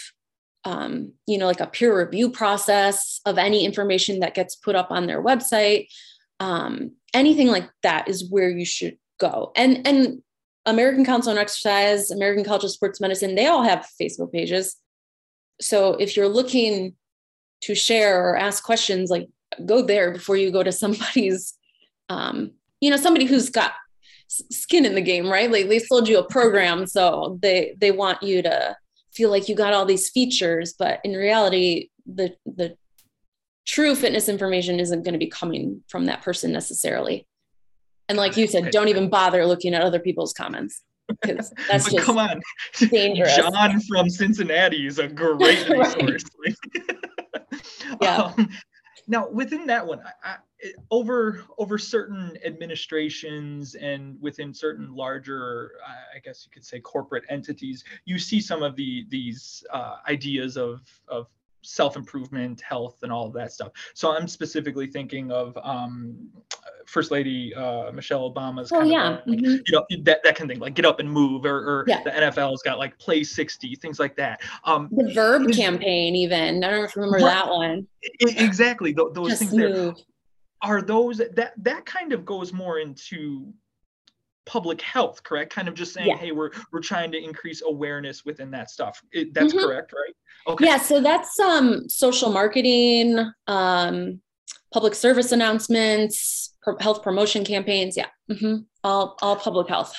[0.64, 4.90] um, you know, like a peer review process of any information that gets put up
[4.90, 5.88] on their website.
[6.38, 9.52] Um, anything like that is where you should go.
[9.56, 10.22] And and
[10.66, 14.76] American Council on Exercise, American College of Sports Medicine, they all have Facebook pages.
[15.60, 16.94] So if you're looking
[17.62, 19.28] to share or ask questions, like
[19.66, 21.54] go there before you go to somebody's,
[22.08, 23.72] um, you know, somebody who's got
[24.28, 25.50] skin in the game, right?
[25.50, 28.76] Like they sold you a program, so they they want you to
[29.20, 32.74] feel like you got all these features, but in reality, the the
[33.66, 37.26] true fitness information isn't going to be coming from that person necessarily.
[38.08, 40.82] And like you said, don't even bother looking at other people's comments.
[41.06, 42.40] Because that's just come on.
[42.90, 43.36] Dangerous.
[43.36, 46.24] John from Cincinnati is a great resource.
[48.00, 48.32] yeah.
[48.38, 48.48] Um,
[49.10, 50.36] now within that one, I,
[50.90, 55.72] over over certain administrations and within certain larger
[56.14, 60.56] i guess you could say corporate entities you see some of the these uh, ideas
[60.58, 61.28] of of
[61.62, 66.28] self-improvement health and all of that stuff so i'm specifically thinking of um,
[66.86, 69.18] first lady uh, michelle obama's oh, yeah.
[69.18, 69.56] Of, like, mm-hmm.
[69.66, 72.02] you know that, that kind of thing like get up and move or, or yeah.
[72.02, 76.70] the nfl's got like play 60 things like that um, the verb campaign even i
[76.70, 77.24] don't remember right.
[77.24, 77.86] that one
[78.20, 79.94] exactly those, those things move.
[79.96, 80.04] there
[80.62, 83.52] are those that that kind of goes more into
[84.46, 86.16] public health correct kind of just saying yeah.
[86.16, 89.66] hey we're we're trying to increase awareness within that stuff it, that's mm-hmm.
[89.66, 90.14] correct right
[90.52, 94.20] okay yeah so that's um social marketing um
[94.72, 98.56] public service announcements health promotion campaigns yeah mm-hmm.
[98.82, 99.94] all all public health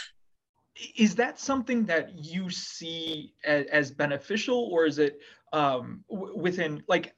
[0.95, 5.19] is that something that you see as, as beneficial or is it
[5.53, 7.13] um, w- within like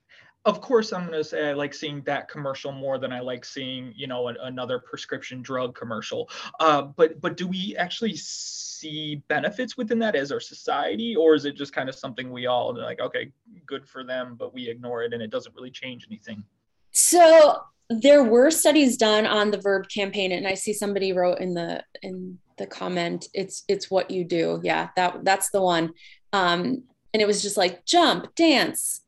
[0.46, 3.46] of course i'm going to say i like seeing that commercial more than i like
[3.46, 6.30] seeing you know a, another prescription drug commercial.
[6.60, 11.46] Uh, but but do we actually see benefits within that as our society or is
[11.46, 13.32] it just kind of something we all like okay
[13.66, 16.44] good for them but we ignore it and it doesn't really change anything
[16.92, 21.54] so there were studies done on the verb campaign and i see somebody wrote in
[21.54, 24.60] the in the comment it's it's what you do.
[24.64, 25.94] Yeah that that's the one.
[26.32, 29.02] Um and it was just like jump dance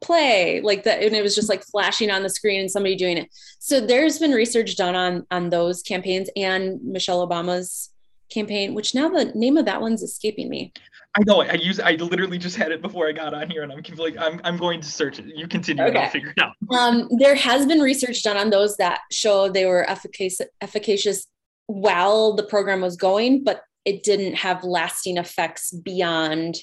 [0.00, 3.16] play like that and it was just like flashing on the screen and somebody doing
[3.16, 3.28] it
[3.58, 7.90] so there's been research done on on those campaigns and michelle obama's
[8.30, 10.72] campaign which now the name of that one's escaping me
[11.18, 11.40] I know.
[11.40, 11.80] I use.
[11.80, 14.58] I literally just had it before I got on here, and I'm like, I'm, I'm
[14.58, 15.24] going to search it.
[15.34, 15.88] You continue, okay.
[15.88, 16.52] and I'll figure it out.
[16.70, 21.26] Um, there has been research done on those that show they were efficacious, efficacious
[21.68, 26.56] while the program was going, but it didn't have lasting effects beyond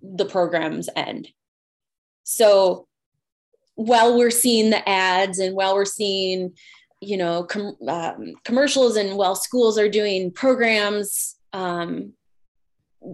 [0.00, 1.28] the program's end.
[2.24, 2.88] So
[3.76, 6.52] while we're seeing the ads and while we're seeing
[7.00, 12.12] you know com- um, commercials and while schools are doing programs um,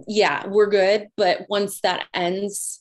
[0.07, 2.79] yeah we're good but once that ends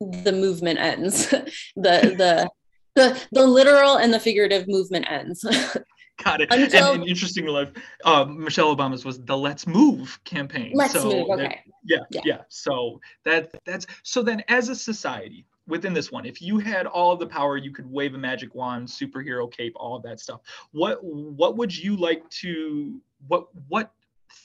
[0.00, 2.48] the movement ends the the
[2.94, 5.44] the the literal and the figurative movement ends
[6.24, 6.50] Got it.
[6.50, 7.68] Until, and, and interesting enough,
[8.04, 10.72] uh, Michelle Obama's was the "Let's Move" campaign.
[10.74, 11.30] Let's so move.
[11.30, 11.42] Okay.
[11.42, 12.40] That, yeah, yeah, yeah.
[12.48, 17.12] So that that's so then as a society, within this one if you had all
[17.12, 20.40] of the power you could wave a magic wand superhero cape all of that stuff.
[20.72, 23.92] What what would you like to what what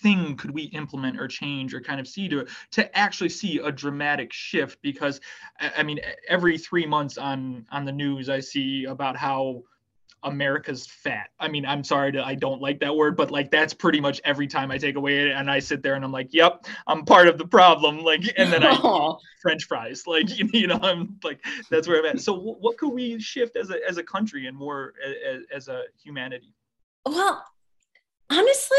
[0.02, 3.72] thing could we implement or change or kind of see to to actually see a
[3.72, 4.82] dramatic shift?
[4.82, 5.22] Because
[5.60, 9.64] i mean every 3 months on on the news i see about how
[10.24, 11.30] America's fat.
[11.40, 14.22] I mean, I'm sorry to I don't like that word, but like that's pretty much
[14.24, 17.06] every time I take away it and I sit there and I'm like, yep, I'm
[17.06, 18.00] part of the problem.
[18.00, 20.04] Like, and then I eat French fries.
[20.06, 22.22] Like, you know, I'm like, that's where I'm at.
[22.22, 25.84] So, what could we shift as a as a country and more as, as a
[26.04, 26.54] humanity?
[27.06, 27.44] Well,
[28.30, 28.78] honestly,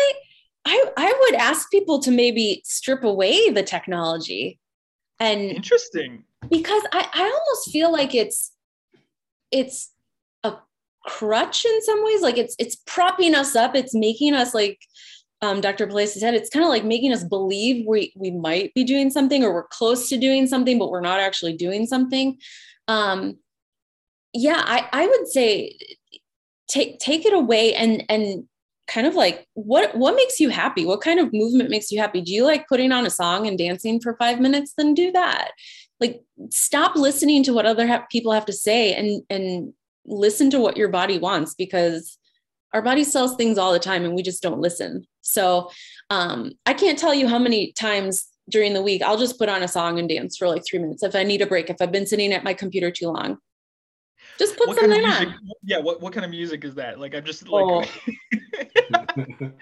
[0.64, 4.58] I I would ask people to maybe strip away the technology.
[5.18, 8.52] And interesting because I I almost feel like it's
[9.50, 9.90] it's
[11.06, 14.78] crutch in some ways like it's it's propping us up it's making us like
[15.42, 15.88] um, Dr.
[15.88, 19.42] Place said, it's kind of like making us believe we we might be doing something
[19.42, 22.38] or we're close to doing something, but we're not actually doing something.
[22.86, 23.38] Um,
[24.32, 25.76] yeah, I, I would say
[26.68, 28.44] take take it away and and
[28.86, 30.86] kind of like what what makes you happy?
[30.86, 32.20] What kind of movement makes you happy?
[32.20, 34.74] Do you like putting on a song and dancing for five minutes?
[34.76, 35.50] Then do that.
[35.98, 39.74] Like stop listening to what other ha- people have to say and and
[40.06, 42.18] listen to what your body wants because
[42.72, 45.06] our body sells things all the time and we just don't listen.
[45.20, 45.70] So
[46.10, 49.62] um, I can't tell you how many times during the week I'll just put on
[49.62, 51.92] a song and dance for like three minutes if I need a break, if I've
[51.92, 53.38] been sitting at my computer too long.
[54.38, 55.50] Just put what something kind of music, on.
[55.64, 56.98] Yeah, what, what kind of music is that?
[56.98, 57.84] Like I'm just like oh.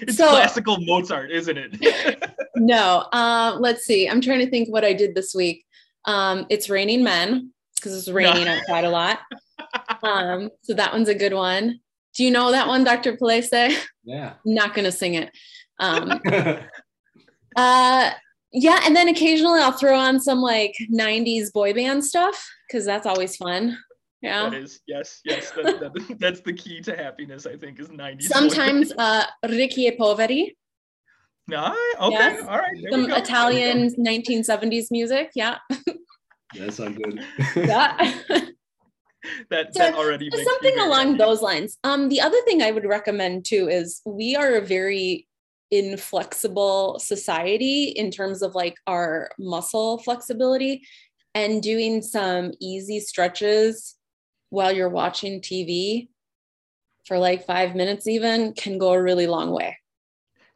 [0.00, 2.32] it's so, classical Mozart, isn't it?
[2.56, 3.06] no.
[3.12, 4.08] Uh, let's see.
[4.08, 5.64] I'm trying to think what I did this week.
[6.04, 8.52] Um, it's raining men because it's raining no.
[8.52, 9.18] outside a lot
[10.02, 11.80] um, so that one's a good one.
[12.14, 13.16] Do you know that one, Dr.
[13.16, 13.76] Palese?
[14.04, 14.34] Yeah.
[14.44, 15.30] I'm not gonna sing it.
[15.78, 16.20] Um,
[17.56, 18.10] uh,
[18.52, 23.06] yeah, and then occasionally I'll throw on some like '90s boy band stuff because that's
[23.06, 23.76] always fun.
[24.22, 24.48] Yeah.
[24.48, 25.50] That is yes, yes.
[25.50, 28.22] That, that, that's the key to happiness, I think, is '90s.
[28.22, 30.56] Sometimes uh, Ricchi e Poveri.
[31.48, 32.44] No, okay, yes.
[32.48, 32.76] all right.
[32.90, 35.30] Some Italian 1970s music.
[35.36, 35.58] Yeah.
[36.56, 37.24] That's not good.
[37.56, 38.14] yeah.
[39.50, 41.18] that, so, that already something along happy.
[41.18, 41.78] those lines.
[41.84, 45.26] Um, the other thing I would recommend too is we are a very
[45.70, 50.82] inflexible society in terms of like our muscle flexibility
[51.34, 53.96] and doing some easy stretches
[54.50, 56.08] while you're watching TV
[57.04, 59.76] for like five minutes even can go a really long way.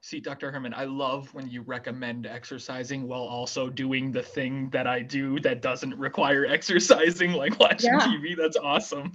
[0.03, 0.51] See, Dr.
[0.51, 5.39] Herrmann, I love when you recommend exercising while also doing the thing that I do
[5.41, 8.07] that doesn't require exercising, like watching yeah.
[8.07, 8.35] TV.
[8.37, 9.13] That's awesome.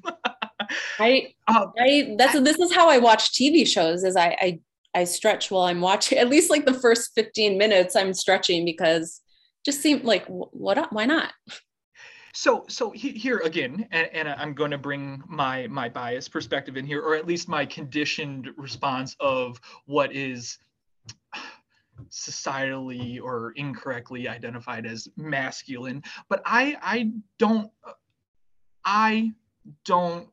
[0.99, 4.59] I, um, I, that's, this is how I watch TV shows is I, I,
[4.93, 9.21] I stretch while I'm watching, at least like the first 15 minutes I'm stretching because
[9.65, 11.33] just seem like what, why not?
[12.35, 16.85] So, so here again, and, and, I'm going to bring my my bias perspective in
[16.85, 20.57] here, or at least my conditioned response of what is
[22.09, 27.71] societally or incorrectly identified as masculine but i i don't
[28.83, 29.31] i
[29.85, 30.27] don't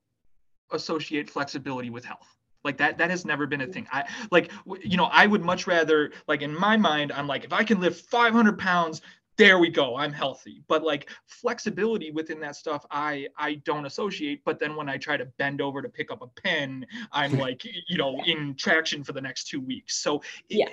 [0.73, 2.27] associate flexibility with health.
[2.65, 3.89] Like that that has never been a thing.
[3.93, 7.53] I like you know i would much rather like in my mind i'm like if
[7.53, 9.03] i can lift 500 pounds
[9.37, 10.63] there we go i'm healthy.
[10.69, 14.43] But like flexibility within that stuff i i don't associate.
[14.45, 17.65] But then when i try to bend over to pick up a pen i'm like
[17.65, 19.97] you know in traction for the next two weeks.
[19.97, 20.69] So yeah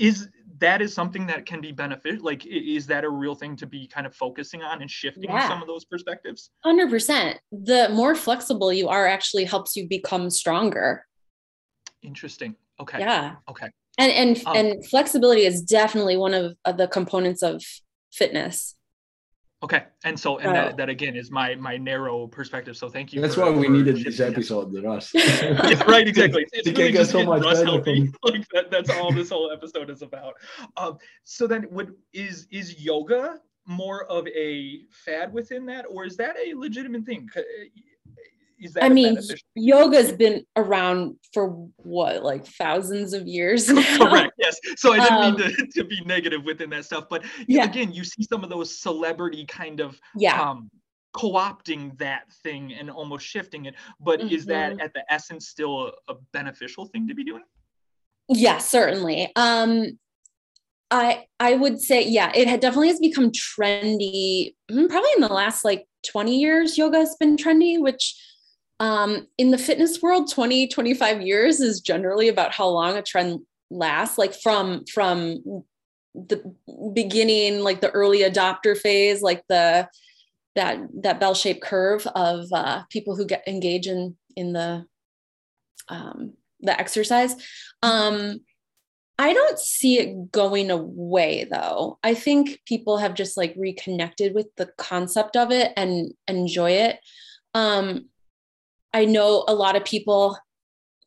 [0.00, 0.28] is
[0.58, 3.86] that is something that can be beneficial like is that a real thing to be
[3.86, 5.48] kind of focusing on and shifting yeah.
[5.48, 6.50] some of those perspectives?
[6.64, 11.06] 100% the more flexible you are actually helps you become stronger.
[12.02, 12.56] Interesting.
[12.80, 12.98] Okay.
[12.98, 13.36] Yeah.
[13.48, 13.68] Okay.
[13.98, 17.62] And and um, and flexibility is definitely one of, of the components of
[18.12, 18.76] fitness
[19.62, 22.78] Okay, and so and that, that again is my my narrow perspective.
[22.78, 23.20] So thank you.
[23.20, 25.12] That's for, why we needed this episode, the Russ.
[25.14, 26.46] yeah, right, exactly.
[26.52, 28.06] It's it really just so much Russ healthy.
[28.06, 28.32] From...
[28.32, 30.34] Like that, that's all this whole episode is about.
[30.78, 36.16] Um, so then, would is is yoga more of a fad within that, or is
[36.16, 37.28] that a legitimate thing?
[38.60, 39.18] Is that I mean,
[39.54, 43.98] yoga's been around for what, like thousands of years now?
[43.98, 44.32] Correct.
[44.38, 44.58] Yes.
[44.76, 47.64] So I didn't um, mean to, to be negative within that stuff, but yeah.
[47.64, 50.40] again, you see some of those celebrity kind of yeah.
[50.40, 50.70] Um,
[51.12, 53.74] co-opting that thing and almost shifting it.
[53.98, 54.34] But mm-hmm.
[54.34, 54.80] is that mm-hmm.
[54.80, 57.42] at the essence still a, a beneficial thing to be doing?
[58.28, 59.32] Yeah, certainly.
[59.34, 59.98] Um,
[60.90, 64.54] I I would say yeah, it had definitely has become trendy.
[64.70, 68.16] Mm, probably in the last like 20 years, yoga has been trendy, which
[68.80, 73.40] um, in the fitness world 20 25 years is generally about how long a trend
[73.70, 75.62] lasts like from from
[76.14, 76.42] the
[76.92, 79.88] beginning like the early adopter phase like the
[80.56, 84.84] that that bell-shaped curve of uh, people who get engage in in the
[85.88, 87.34] um, the exercise.
[87.82, 88.40] Um,
[89.18, 91.98] i don't see it going away though.
[92.02, 96.98] I think people have just like reconnected with the concept of it and enjoy it.
[97.52, 98.06] Um,
[98.92, 100.36] I know a lot of people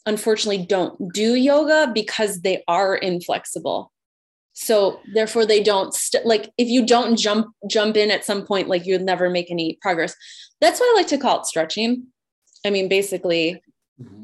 [0.06, 3.92] unfortunately don't do yoga because they are inflexible.
[4.54, 8.68] So therefore they don't st- like if you don't jump jump in at some point
[8.68, 10.16] like you'll never make any progress.
[10.62, 12.08] That's why I like to call it stretching.
[12.66, 13.62] I mean basically
[14.00, 14.24] mm-hmm.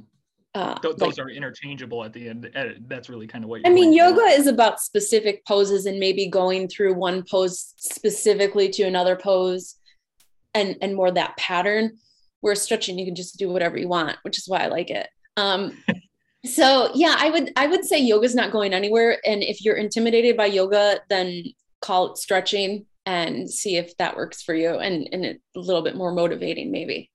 [0.54, 2.50] uh, those like, are interchangeable at the end.
[2.88, 3.92] That's really kind of what I mean.
[3.92, 9.76] Yoga is about specific poses and maybe going through one pose specifically to another pose,
[10.54, 11.98] and and more that pattern
[12.42, 15.08] where stretching you can just do whatever you want which is why i like it.
[15.38, 15.78] Um,
[16.46, 19.20] so yeah i would i would say yoga's not going anywhere.
[19.26, 21.44] And if you're intimidated by yoga then
[21.82, 25.82] call it stretching and see if that works for you and and it's a little
[25.82, 27.12] bit more motivating maybe.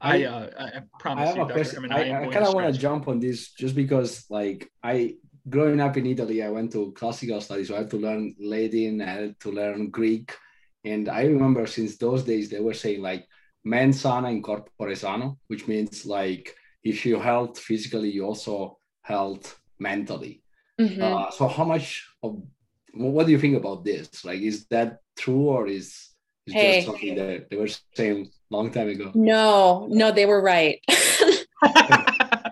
[0.00, 1.64] I, uh, I promise I you, Dr.
[1.64, 5.16] Herrmann, I, I, I kind of want to jump on this just because, like, I
[5.48, 9.00] growing up in Italy, I went to classical studies, so I had to learn Latin,
[9.00, 10.34] I had to learn Greek,
[10.84, 13.26] and I remember since those days they were saying like
[13.68, 19.60] mens sana in corpore sano, which means like if you health physically, you also health
[19.78, 20.42] mentally.
[20.80, 21.02] Mm-hmm.
[21.02, 22.42] Uh, so how much of
[22.94, 24.24] what do you think about this?
[24.24, 26.10] Like, is that true or is,
[26.46, 26.76] is hey.
[26.76, 29.12] just something that they were saying long time ago?
[29.14, 30.80] No, no, they were right.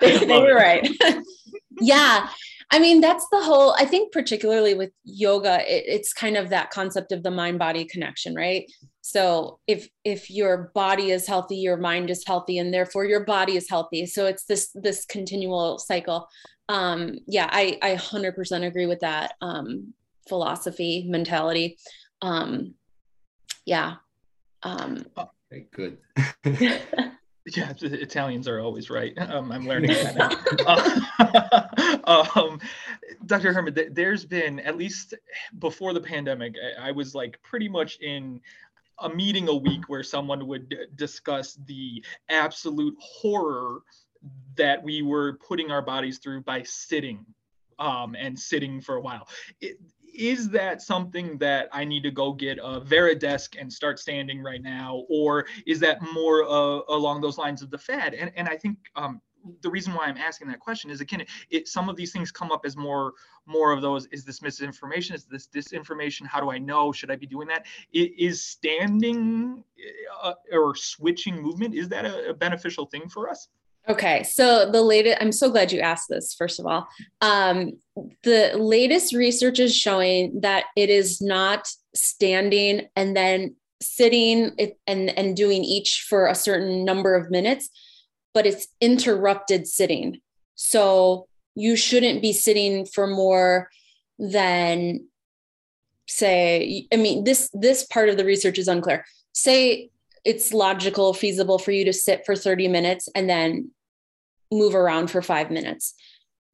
[0.01, 0.89] they, they were right.
[1.81, 2.29] yeah.
[2.71, 6.71] I mean, that's the whole, I think, particularly with yoga, it, it's kind of that
[6.71, 8.69] concept of the mind body connection, right?
[9.07, 13.57] So if if your body is healthy, your mind is healthy, and therefore your body
[13.57, 14.05] is healthy.
[14.05, 16.29] So it's this this continual cycle.
[16.69, 19.95] Um, yeah, I I 100% agree with that um,
[20.29, 21.79] philosophy mentality.
[22.21, 22.75] Um,
[23.65, 23.95] yeah.
[24.65, 25.07] Um,
[25.53, 25.99] okay, good.
[27.55, 29.17] yeah, Italians are always right.
[29.37, 32.01] Um, I'm learning that now.
[32.05, 32.61] uh, um,
[33.27, 33.53] Dr.
[33.53, 35.15] Herrmann, there's been at least
[35.59, 38.41] before the pandemic, I was like pretty much in
[39.01, 43.81] a meeting a week where someone would discuss the absolute horror
[44.57, 47.25] that we were putting our bodies through by sitting
[47.79, 49.29] um, and sitting for a while.
[49.61, 49.79] It,
[50.17, 54.63] is that something that I need to go get a Varidesk and start standing right
[54.63, 58.15] now, or is that more uh, along those lines of the Fed?
[58.15, 59.21] And and I think um,
[59.63, 62.53] the reason why I'm asking that question is again, it, some of these things come
[62.53, 63.15] up as more
[63.47, 64.07] more of those.
[64.07, 65.15] Is this misinformation?
[65.15, 66.27] Is this disinformation?
[66.27, 66.93] How do I know?
[66.93, 67.67] Should I be doing that?
[67.93, 69.63] Is standing
[70.23, 73.49] uh, or switching movement is that a, a beneficial thing for us?
[73.89, 76.89] Okay, so the latest, I'm so glad you asked this, first of all.
[77.21, 77.79] Um,
[78.25, 85.37] the latest research is showing that it is not standing and then sitting and, and
[85.37, 87.71] doing each for a certain number of minutes
[88.37, 90.21] but it's interrupted sitting.
[90.57, 93.71] So you shouldn't be sitting for more
[94.19, 95.07] than
[96.09, 99.91] say i mean this this part of the research is unclear say
[100.25, 103.71] it's logical feasible for you to sit for 30 minutes and then
[104.53, 105.95] move around for 5 minutes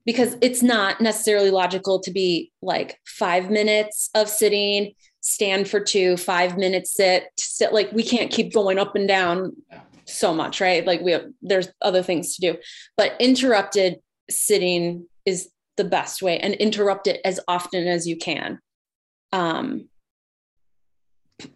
[0.06, 6.16] because it's not necessarily logical to be like 5 minutes of sitting stand for 2
[6.16, 9.52] 5 minutes sit sit like we can't keep going up and down
[10.06, 10.86] so much, right?
[10.86, 12.58] Like we have, there's other things to do,
[12.96, 14.00] but interrupted
[14.30, 18.58] sitting is the best way and interrupt it as often as you can.
[19.32, 19.88] Um,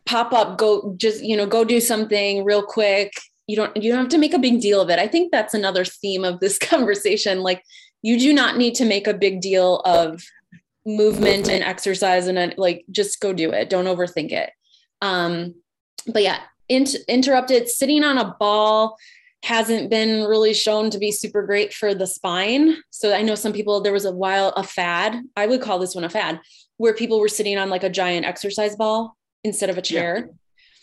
[0.04, 3.12] pop up, go just, you know, go do something real quick.
[3.46, 4.98] You don't, you don't have to make a big deal of it.
[4.98, 7.42] I think that's another theme of this conversation.
[7.42, 7.62] Like
[8.02, 10.22] you do not need to make a big deal of
[10.84, 13.68] movement and exercise and like, just go do it.
[13.68, 14.50] Don't overthink it.
[15.02, 15.54] Um,
[16.06, 16.38] but yeah,
[16.68, 18.96] int- interrupted sitting on a ball
[19.42, 22.76] hasn't been really shown to be super great for the spine.
[22.90, 25.94] So I know some people, there was a while, a fad, I would call this
[25.94, 26.40] one a fad,
[26.78, 30.30] where people were sitting on like a giant exercise ball instead of a chair.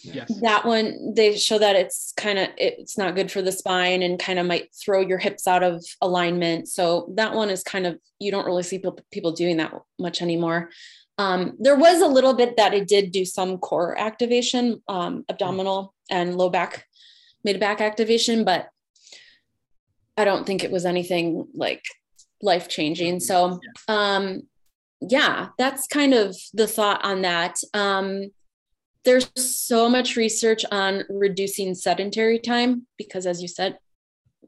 [0.01, 0.31] Yes.
[0.41, 4.19] That one, they show that it's kind of, it's not good for the spine and
[4.19, 6.67] kind of might throw your hips out of alignment.
[6.67, 10.69] So that one is kind of, you don't really see people doing that much anymore.
[11.17, 15.93] Um, there was a little bit that it did do some core activation, um, abdominal
[16.09, 16.85] and low back,
[17.43, 18.69] mid back activation, but
[20.17, 21.83] I don't think it was anything like
[22.41, 23.19] life changing.
[23.19, 24.43] So, um,
[25.01, 27.57] yeah, that's kind of the thought on that.
[27.73, 28.31] Um,
[29.05, 33.77] there's so much research on reducing sedentary time because, as you said,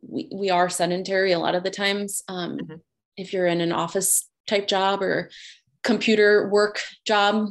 [0.02, 2.24] we, we are sedentary a lot of the times.
[2.28, 2.76] Um, mm-hmm.
[3.18, 5.30] If you're in an office type job or
[5.86, 7.48] computer work job,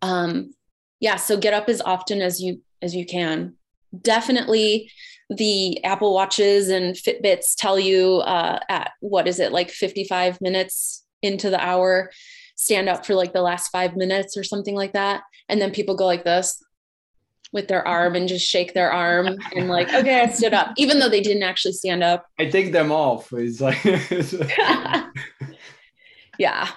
[0.00, 0.52] um,
[0.98, 3.54] yeah, so get up as often as you as you can.
[4.00, 4.90] Definitely,
[5.30, 11.04] the Apple Watches and Fitbits tell you uh, at what is it like 55 minutes
[11.22, 12.10] into the hour
[12.56, 15.22] stand up for like the last five minutes or something like that.
[15.48, 16.62] And then people go like this
[17.52, 20.98] with their arm and just shake their arm and like, okay, I stood up, even
[20.98, 22.26] though they didn't actually stand up.
[22.38, 23.32] I take them off.
[23.32, 23.82] It's like,
[26.38, 26.70] yeah.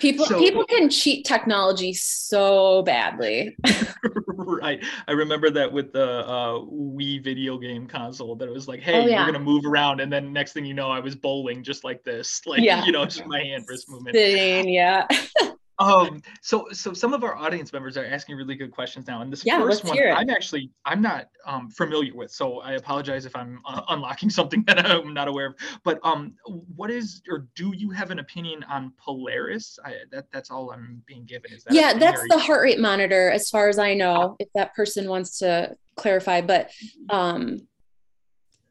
[0.00, 3.56] People so, people can cheat technology so badly.
[4.26, 4.82] right.
[5.06, 9.02] I remember that with the uh, Wii video game console that it was like, hey,
[9.02, 9.20] oh, yeah.
[9.20, 12.02] we're gonna move around, and then next thing you know, I was bowling just like
[12.02, 12.84] this, like yeah.
[12.84, 14.16] you know, just my hand wrist movement.
[14.16, 15.06] Sitting, yeah.
[15.80, 19.32] um so so some of our audience members are asking really good questions now and
[19.32, 23.34] this yeah, first one i'm actually i'm not um, familiar with so i apologize if
[23.34, 25.54] i'm uh, unlocking something that i'm not aware of.
[25.84, 26.34] But um
[26.76, 29.78] what is or do you have an opinion on polaris?
[29.84, 31.52] I, that that's all i'm being given.
[31.52, 34.74] Is that yeah that's the heart rate monitor as far as i know if that
[34.74, 36.70] person wants to clarify but
[37.08, 37.66] um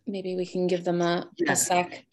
[0.06, 1.52] maybe we can give them a, yeah.
[1.52, 2.06] a sec.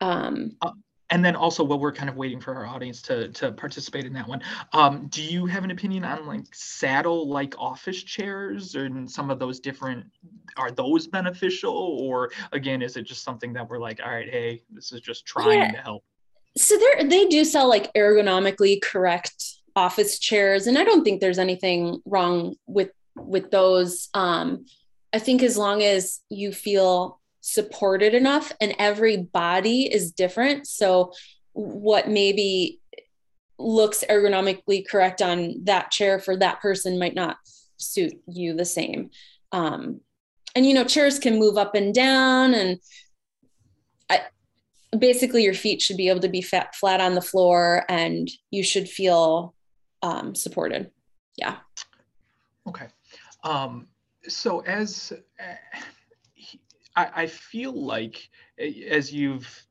[0.00, 0.72] Um uh,
[1.10, 4.12] and then also while we're kind of waiting for our audience to to participate in
[4.14, 4.42] that one.
[4.72, 9.38] Um, do you have an opinion on like saddle like office chairs and some of
[9.38, 10.06] those different
[10.56, 11.72] are those beneficial?
[11.72, 15.26] Or again is it just something that we're like all right hey this is just
[15.26, 15.72] trying yeah.
[15.72, 16.04] to help.
[16.56, 21.40] So they they do sell like ergonomically correct office chairs and i don't think there's
[21.40, 24.08] anything wrong with with those.
[24.14, 24.66] Um
[25.12, 30.66] i think as long as you feel supported enough and every body is different.
[30.66, 31.12] So
[31.52, 32.80] what maybe
[33.58, 37.36] looks ergonomically correct on that chair for that person might not
[37.76, 39.10] suit you the same.
[39.52, 40.00] Um,
[40.56, 42.78] and you know chairs can move up and down and
[44.08, 44.22] I,
[44.98, 48.62] basically your feet should be able to be fat, flat on the floor and you
[48.62, 49.54] should feel
[50.02, 50.90] um, supported.
[51.36, 51.56] Yeah.
[52.66, 52.86] Okay.
[53.42, 53.88] Um,
[54.28, 55.54] so as uh,
[56.96, 58.28] I, I feel like
[58.58, 59.66] as you've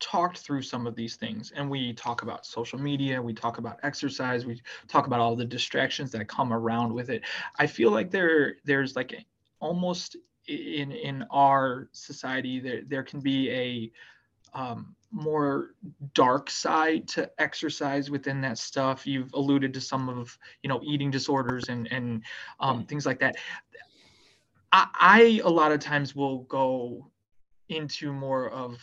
[0.00, 3.80] talked through some of these things and we talk about social media we talk about
[3.82, 7.22] exercise we talk about all the distractions that come around with it
[7.58, 9.26] i feel like there there's like
[9.58, 10.16] almost
[10.46, 13.90] in in our society there there can be a
[14.54, 15.74] um, more
[16.14, 19.06] dark side to exercise within that stuff.
[19.06, 22.22] You've alluded to some of you know eating disorders and and
[22.60, 23.36] um, things like that
[24.72, 27.10] I, I a lot of times will go
[27.68, 28.78] into more of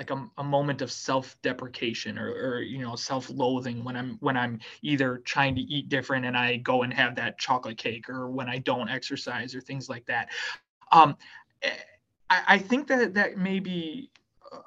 [0.00, 4.58] like a, a moment of self-deprecation or, or you know self-loathing when i'm when i'm
[4.82, 8.48] either trying to eat different and i go and have that chocolate cake or when
[8.48, 10.30] i don't exercise or things like that
[10.92, 11.16] um,
[11.62, 11.70] eh,
[12.30, 14.10] I, I think that that may be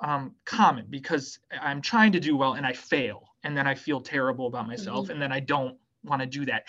[0.02, 4.02] um, common because i'm trying to do well and i fail and then i feel
[4.02, 5.14] terrible about myself mm-hmm.
[5.14, 6.66] and then i don't want to do that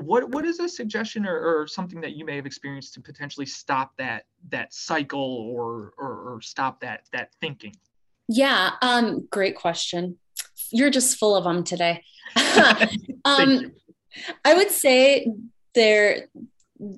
[0.00, 3.46] what what is a suggestion or, or, something that you may have experienced to potentially
[3.46, 7.74] stop that that cycle or or, or stop that that thinking?
[8.28, 10.18] Yeah um great question.
[10.70, 12.02] You're just full of them today.
[13.24, 13.72] Um
[14.44, 15.26] i would say
[15.74, 16.28] there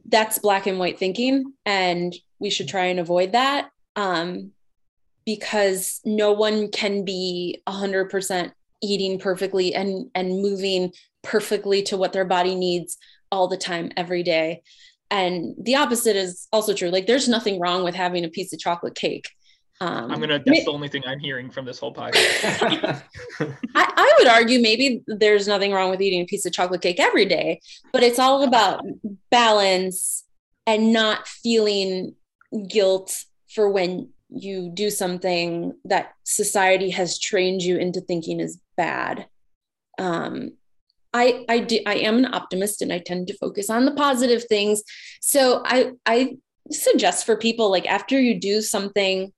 [0.07, 4.53] that's black and white thinking and we should try and avoid that um
[5.25, 12.25] because no one can be 100% eating perfectly and and moving perfectly to what their
[12.25, 12.97] body needs
[13.31, 14.63] all the time every day.
[15.11, 16.91] And the opposite is also true.
[16.91, 19.29] Like there's nothing wrong with having a piece of chocolate cake.
[19.81, 22.43] Um, i'm gonna that's the only thing i'm hearing from this whole podcast.
[23.41, 26.99] I, I would argue maybe there's nothing wrong with eating a piece of chocolate cake
[26.99, 27.61] every day
[27.93, 28.85] but it's all about
[29.31, 30.25] balance
[30.67, 32.17] and not feeling
[32.69, 33.25] guilt
[33.55, 39.27] for when you do something that society has trained you into thinking is bad
[39.99, 40.53] um,
[41.13, 44.45] I I do I am an optimist and I tend to focus on the positive
[44.45, 44.83] things.
[45.21, 46.37] So I I
[46.71, 49.33] suggest for people like after you do something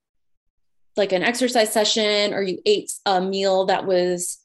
[0.97, 4.39] like an exercise session or you ate a meal that was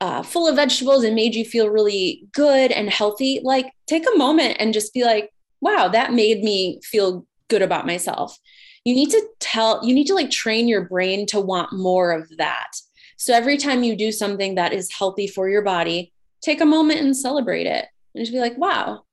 [0.00, 4.18] uh, full of vegetables and made you feel really good and healthy, like take a
[4.18, 8.36] moment and just be like, wow, that made me feel good about myself.
[8.84, 12.28] You need to tell, you need to like train your brain to want more of
[12.36, 12.72] that.
[13.16, 16.12] So every time you do something that is healthy for your body,
[16.42, 19.04] take a moment and celebrate it and just be like, wow,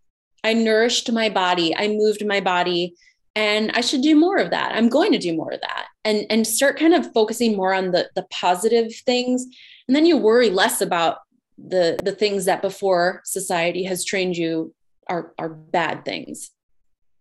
[0.43, 2.95] I nourished my body, I moved my body,
[3.35, 4.73] and I should do more of that.
[4.75, 5.87] I'm going to do more of that.
[6.05, 9.45] And and start kind of focusing more on the the positive things.
[9.87, 11.19] And then you worry less about
[11.57, 14.73] the the things that before society has trained you
[15.07, 16.51] are are bad things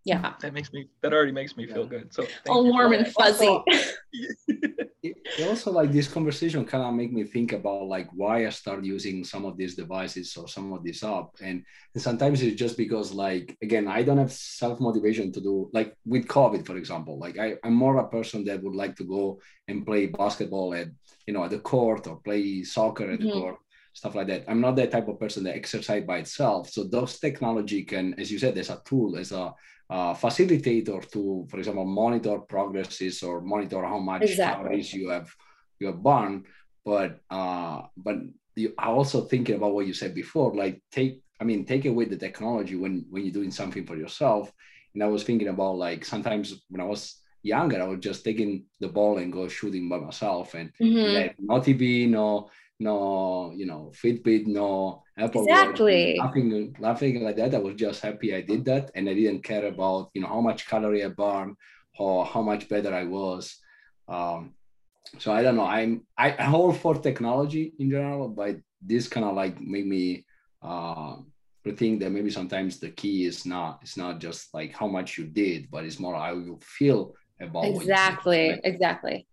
[0.05, 0.35] yeah.
[0.41, 2.13] That makes me that already makes me feel good.
[2.13, 3.47] So all warm and fuzzy.
[3.47, 3.65] Also,
[5.03, 5.17] it,
[5.49, 9.25] also like this conversation kind of make me think about like why i start using
[9.25, 13.13] some of these devices or some of this up and, and sometimes it's just because
[13.13, 17.19] like again i don't have self-motivation to do like with covid for example.
[17.19, 20.89] Like I, i'm more a person that would like to go and play basketball at
[21.27, 23.39] you know at the court or play soccer at the mm-hmm.
[23.39, 23.57] court
[23.95, 24.45] stuff like that.
[24.49, 26.71] I'm not that type of person that exercise by itself.
[26.71, 29.53] So those technology can, as you said, as a tool, as a
[29.93, 34.65] uh, facilitator to, for example, monitor progresses or monitor how much exactly.
[34.65, 35.31] calories you have
[35.79, 36.47] you have burned.
[36.83, 38.17] But uh, but
[38.57, 42.07] you are also thinking about what you said before, like take I mean take away
[42.07, 44.51] the technology when when you're doing something for yourself.
[44.95, 48.65] And I was thinking about like sometimes when I was younger, I was just taking
[48.81, 51.45] the ball and go shooting by myself and mm-hmm.
[51.47, 52.49] no TV, no
[52.81, 56.15] no, you know, Fitbit, no Apple exactly.
[56.19, 57.55] Nothing, nothing like that.
[57.55, 60.41] I was just happy I did that, and I didn't care about you know how
[60.41, 61.57] much calorie I burned
[61.99, 63.59] or how much better I was.
[64.09, 64.55] Um,
[65.19, 65.67] so I don't know.
[65.67, 70.25] I'm I, all for technology in general, but this kind of like made me
[70.63, 71.17] uh,
[71.67, 75.27] rethink that maybe sometimes the key is not it's not just like how much you
[75.27, 79.27] did, but it's more how you feel about exactly exactly.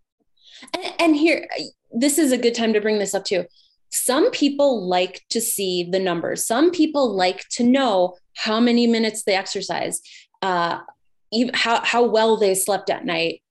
[0.74, 1.48] And, and here,
[1.90, 3.44] this is a good time to bring this up too.
[3.90, 6.46] Some people like to see the numbers.
[6.46, 10.00] Some people like to know how many minutes they exercise,
[10.42, 10.80] uh,
[11.54, 13.42] how, how well they slept at night,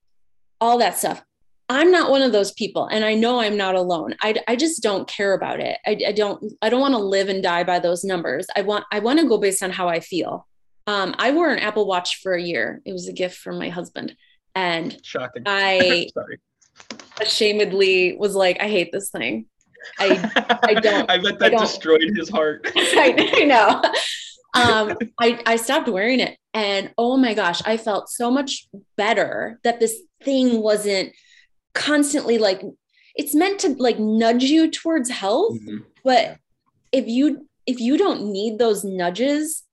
[0.59, 1.23] all that stuff.
[1.71, 4.15] I'm not one of those people, and I know I'm not alone.
[4.23, 5.77] I, I just don't care about it.
[5.85, 8.47] I, I don't I don't want to live and die by those numbers.
[8.55, 10.47] I want I want to go based on how I feel.
[10.87, 12.81] Um, I wore an Apple Watch for a year.
[12.85, 14.15] It was a gift from my husband,
[14.55, 15.43] and shocking.
[15.45, 16.39] I sorry
[17.19, 19.45] ashamedly was like, I hate this thing.
[19.99, 21.09] I I don't.
[21.09, 22.71] I bet that I destroyed his heart.
[22.75, 23.81] I, I know.
[24.55, 28.67] Um, I I stopped wearing it, and oh my gosh, I felt so much
[28.97, 31.13] better that this thing wasn't
[31.75, 32.63] constantly like.
[33.15, 35.83] It's meant to like nudge you towards health, mm-hmm.
[36.03, 36.39] but
[36.91, 39.65] if you if you don't need those nudges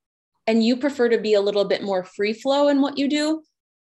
[0.47, 3.43] and you prefer to be a little bit more free flow in what you do,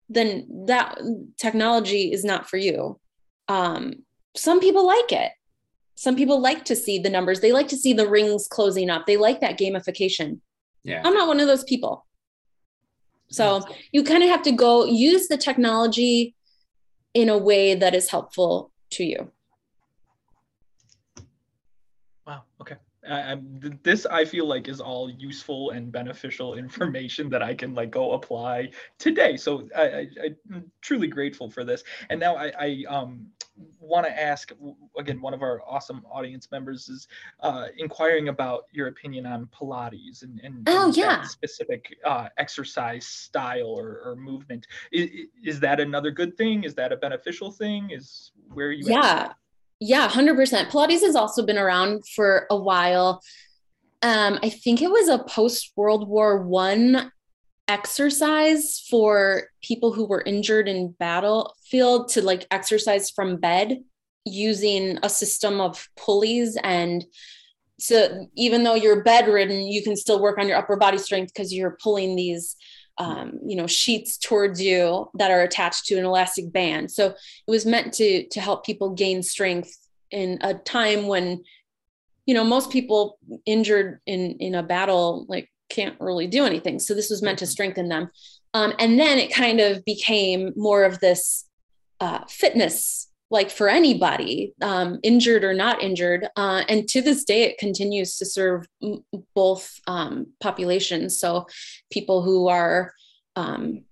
[0.10, 1.00] then that
[1.38, 3.00] technology is not for you.
[3.48, 3.94] Um,
[4.36, 5.32] some people like it.
[6.00, 7.42] Some people like to see the numbers.
[7.42, 9.06] They like to see the rings closing up.
[9.06, 10.40] They like that gamification.
[10.86, 11.02] Yeah.
[11.04, 12.06] I'm not one of those people.
[13.28, 16.36] So you kind of have to go use the technology
[17.14, 19.30] in a way that is helpful to you.
[22.26, 22.44] Wow.
[22.62, 22.76] Okay.
[23.10, 23.38] I,
[23.84, 28.14] this I feel like is all useful and beneficial information that I can like go
[28.14, 29.38] apply today.
[29.38, 30.08] So I, I,
[30.54, 31.84] I'm truly grateful for this.
[32.10, 33.28] And now I, I um
[33.80, 34.52] want to ask
[34.98, 37.08] again one of our awesome audience members is
[37.42, 41.24] uh, inquiring about your opinion on pilates and, and, oh, and yeah.
[41.24, 45.10] specific uh, exercise style or, or movement is,
[45.44, 49.36] is, that another good thing is that a beneficial thing is where you yeah at?
[49.80, 53.22] Yeah 100% pilates has also been around for a while.
[54.02, 57.12] Um, i think it was a post world war one
[57.68, 63.84] exercise for people who were injured in battlefield to like exercise from bed
[64.26, 67.06] using a system of pulleys and
[67.80, 71.54] so even though you're bedridden you can still work on your upper body strength because
[71.54, 72.56] you're pulling these
[72.98, 77.16] um, you know sheets towards you that are attached to an elastic band so it
[77.48, 79.72] was meant to to help people gain strength
[80.12, 81.42] in a time when
[82.26, 86.80] you know most people injured in in a battle like can't really do anything.
[86.80, 87.52] So this was meant to mm-hmm.
[87.52, 88.10] strengthen them.
[88.54, 91.46] Um, and then it kind of became more of this
[92.00, 96.28] uh, fitness, like for anybody, um, injured or not injured.
[96.36, 99.04] Uh, and to this day, it continues to serve m-
[99.36, 101.20] both um, populations.
[101.20, 101.46] So
[101.92, 102.94] people who are
[103.36, 103.84] um,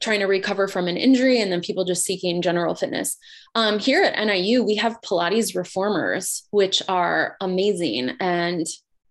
[0.00, 3.16] trying to recover from an injury and then people just seeking general fitness.
[3.54, 8.16] Um, here at NIU, we have Pilates reformers, which are amazing.
[8.20, 8.66] And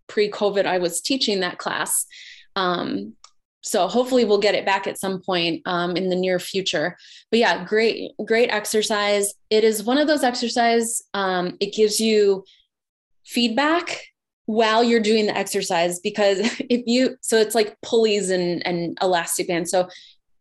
[0.08, 2.06] pre COVID, I was teaching that class.
[2.56, 3.14] Um,
[3.62, 6.98] so hopefully we'll get it back at some point um, in the near future
[7.30, 12.44] but yeah great great exercise it is one of those exercise um, it gives you
[13.26, 14.02] feedback
[14.46, 16.40] while you're doing the exercise because
[16.70, 19.88] if you so it's like pulleys and and elastic band so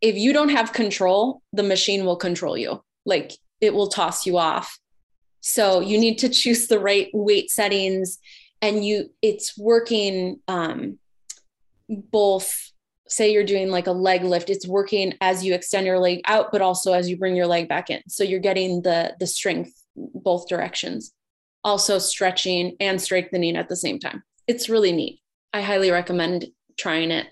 [0.01, 2.83] if you don't have control, the machine will control you.
[3.05, 4.79] Like it will toss you off.
[5.41, 8.19] So you need to choose the right weight settings
[8.63, 10.99] and you it's working um
[11.89, 12.70] both
[13.11, 16.51] say you're doing like a leg lift it's working as you extend your leg out
[16.53, 18.01] but also as you bring your leg back in.
[18.09, 21.13] So you're getting the the strength both directions.
[21.63, 24.23] Also stretching and strengthening at the same time.
[24.47, 25.21] It's really neat.
[25.53, 26.47] I highly recommend
[26.79, 27.27] trying it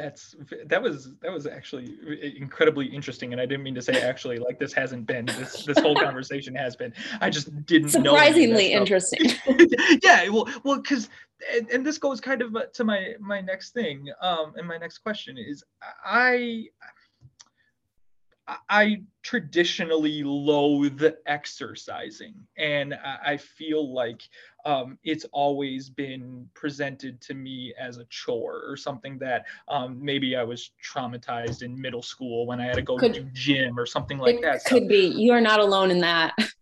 [0.00, 0.34] that's
[0.66, 1.96] that was that was actually
[2.36, 5.78] incredibly interesting and i didn't mean to say actually like this hasn't been this this
[5.78, 8.14] whole conversation has been i just didn't know.
[8.14, 9.30] surprisingly interesting
[10.02, 11.08] yeah well well because
[11.54, 14.98] and, and, this goes kind of to my my next thing um and my next
[14.98, 15.64] question is
[16.04, 16.64] i
[18.68, 24.22] I traditionally loathe exercising, and I feel like
[24.64, 30.36] um, it's always been presented to me as a chore or something that um, maybe
[30.36, 33.86] I was traumatized in middle school when I had to go could, to gym or
[33.86, 34.64] something like that.
[34.64, 35.06] Could so, be.
[35.06, 36.34] You are not alone in that.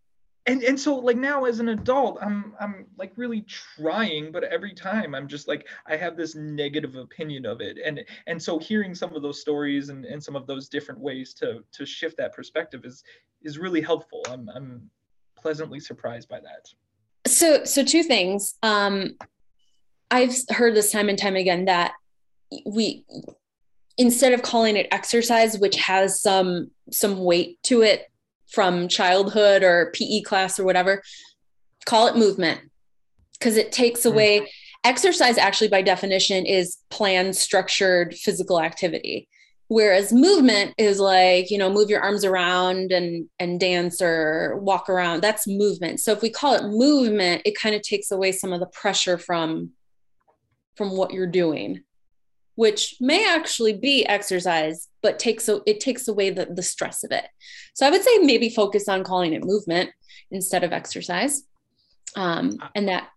[0.49, 4.73] and and so like now as an adult i'm i'm like really trying but every
[4.73, 7.79] time i'm just like i have this negative opinion of it.
[7.85, 11.35] And and so hearing some of those stories and, and some of those different ways
[11.35, 13.03] to to shift that perspective is
[13.43, 14.23] is really helpful.
[14.29, 14.91] I'm i'm
[15.37, 16.69] pleasantly surprised by that.
[17.27, 18.55] So so two things.
[18.63, 19.17] Um
[20.11, 21.93] i've heard this time and time again that
[22.65, 23.05] we
[23.99, 28.11] instead of calling it exercise which has some some weight to it
[28.51, 31.03] from childhood or PE class or whatever,
[31.87, 32.61] call it movement
[33.39, 34.11] because it takes mm-hmm.
[34.11, 34.47] away mm-hmm.
[34.85, 39.29] exercise actually by definition is planned structured physical activity
[39.69, 44.89] whereas movement is like you know move your arms around and and dance or walk
[44.89, 48.53] around that's movement so if we call it movement it kind of takes away some
[48.53, 49.71] of the pressure from
[50.77, 51.83] from what you're doing
[52.59, 57.13] which may actually be exercise, but takes so it takes away the, the stress of
[57.13, 57.25] it.
[57.73, 59.91] So I would say maybe focus on calling it movement
[60.33, 61.45] instead of exercise.
[62.17, 63.11] Um, and that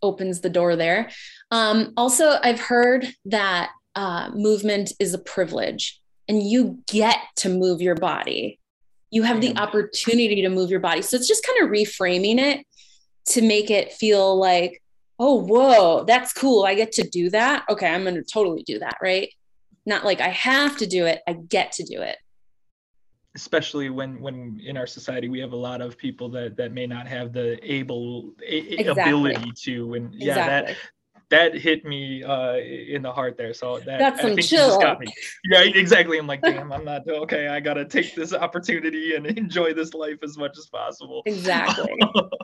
[0.00, 1.10] opens the door there.
[1.50, 7.82] Um, also, I've heard that uh, movement is a privilege and you get to move
[7.82, 8.60] your body.
[9.10, 11.02] You have the opportunity to move your body.
[11.02, 12.64] So it's just kind of reframing it
[13.30, 14.81] to make it feel like
[15.22, 16.64] oh, whoa, that's cool.
[16.64, 17.64] I get to do that.
[17.70, 19.28] Okay, I'm going to totally do that, right?
[19.86, 22.16] Not like I have to do it, I get to do it.
[23.36, 26.86] Especially when when in our society we have a lot of people that that may
[26.86, 29.02] not have the able a, exactly.
[29.02, 30.74] ability to and yeah exactly.
[30.74, 30.80] that
[31.32, 33.54] that hit me uh, in the heart there.
[33.54, 34.78] So that That's some I think chill.
[34.78, 35.06] got me.
[35.50, 36.18] Right, exactly.
[36.18, 37.48] I'm like, damn, I'm not okay.
[37.48, 41.22] I gotta take this opportunity and enjoy this life as much as possible.
[41.24, 41.94] Exactly.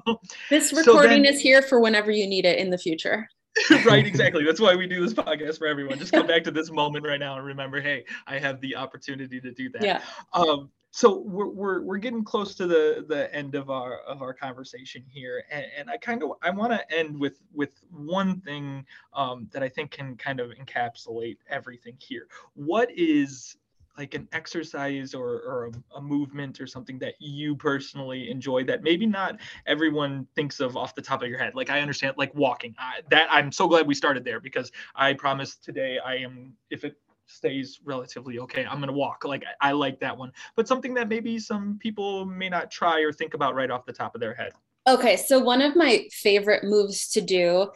[0.51, 3.29] this recording so then, is here for whenever you need it in the future.
[3.85, 4.45] right, exactly.
[4.45, 5.99] That's why we do this podcast for everyone.
[5.99, 9.41] Just come back to this moment right now and remember, hey, I have the opportunity
[9.41, 9.83] to do that.
[9.83, 10.01] Yeah.
[10.33, 14.33] Um, so we're, we're, we're getting close to the the end of our of our
[14.33, 18.85] conversation here and, and i kind of i want to end with with one thing
[19.13, 22.29] um, that i think can kind of encapsulate everything here.
[22.55, 23.57] What is
[23.97, 28.85] like an exercise or, or a, a, movement or something that you personally enjoy that
[28.85, 31.57] maybe not everyone thinks of off the top of your head?
[31.57, 32.75] Like i understand like walking.
[32.79, 36.85] I, that i'm so glad we started there because i promise today i am if
[36.85, 36.97] it
[37.29, 38.65] stays relatively okay.
[38.65, 39.25] I'm to walk.
[39.25, 40.33] Like I, I like that one.
[40.57, 43.93] But something that maybe some people may not try or think about right off the
[43.93, 44.53] top of their head.
[44.89, 47.71] Okay so one of my favorite moves to do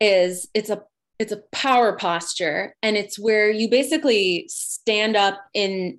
[0.00, 0.82] is it's a
[1.18, 5.98] it's a power posture and it's where you basically stand up in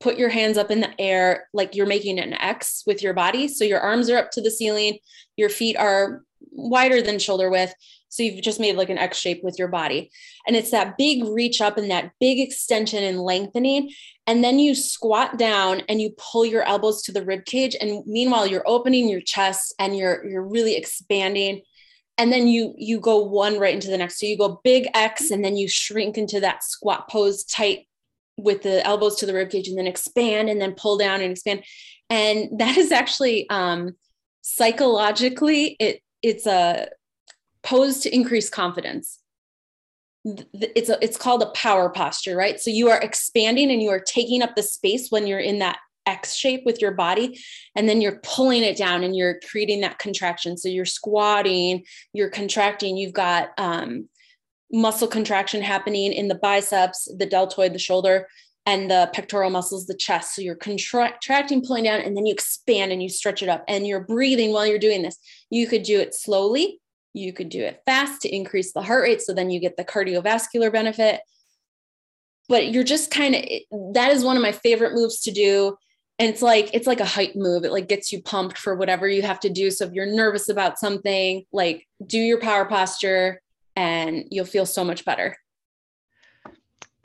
[0.00, 3.48] put your hands up in the air like you're making an x with your body.
[3.48, 4.98] So your arms are up to the ceiling
[5.36, 7.74] your feet are wider than shoulder width
[8.14, 10.08] so you've just made like an X shape with your body.
[10.46, 13.90] And it's that big reach up and that big extension and lengthening.
[14.28, 17.74] And then you squat down and you pull your elbows to the rib cage.
[17.80, 21.62] And meanwhile, you're opening your chest and you're you're really expanding.
[22.16, 24.20] And then you you go one right into the next.
[24.20, 27.88] So you go big X and then you shrink into that squat pose tight
[28.36, 31.32] with the elbows to the rib cage and then expand and then pull down and
[31.32, 31.64] expand.
[32.10, 33.96] And that is actually um
[34.42, 36.86] psychologically it it's a
[37.64, 39.18] posed to increase confidence.
[40.24, 42.60] it's a, it's called a power posture, right?
[42.60, 45.78] So you are expanding and you are taking up the space when you're in that
[46.06, 47.38] X shape with your body,
[47.74, 50.56] and then you're pulling it down and you're creating that contraction.
[50.56, 52.96] So you're squatting, you're contracting.
[52.96, 54.08] You've got um,
[54.70, 58.28] muscle contraction happening in the biceps, the deltoid, the shoulder,
[58.66, 60.34] and the pectoral muscles, the chest.
[60.34, 63.86] So you're contracting, pulling down, and then you expand and you stretch it up, and
[63.86, 65.18] you're breathing while you're doing this.
[65.50, 66.80] You could do it slowly
[67.14, 69.22] you could do it fast to increase the heart rate.
[69.22, 71.20] So then you get the cardiovascular benefit.
[72.48, 75.76] But you're just kind of, that is one of my favorite moves to do.
[76.18, 77.64] And it's like, it's like a hype move.
[77.64, 79.70] It like gets you pumped for whatever you have to do.
[79.70, 83.40] So if you're nervous about something, like do your power posture
[83.74, 85.36] and you'll feel so much better.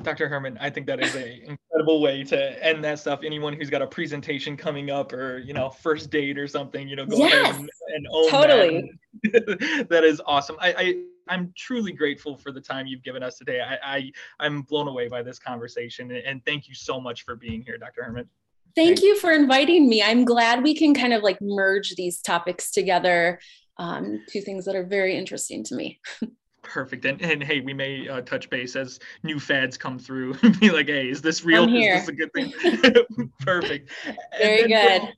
[0.01, 0.29] Dr.
[0.29, 3.21] Herrmann, I think that is a incredible way to end that stuff.
[3.23, 6.95] Anyone who's got a presentation coming up or, you know, first date or something, you
[6.95, 8.91] know, go yes, ahead and, and own totally.
[9.23, 9.87] that.
[9.89, 10.55] that is awesome.
[10.59, 10.95] I, I
[11.27, 13.61] I'm truly grateful for the time you've given us today.
[13.61, 17.61] I, I I'm blown away by this conversation and thank you so much for being
[17.61, 18.03] here, Dr.
[18.03, 18.29] Herrmann.
[18.75, 20.01] Thank you for inviting me.
[20.01, 23.39] I'm glad we can kind of like merge these topics together.
[23.77, 25.99] Um, two things that are very interesting to me.
[26.61, 27.05] Perfect.
[27.05, 30.69] And, and hey, we may uh, touch base as new fads come through and be
[30.69, 31.63] like, hey, is this real?
[31.67, 32.53] Is this a good thing?
[33.39, 33.91] Perfect.
[34.37, 35.13] Very good.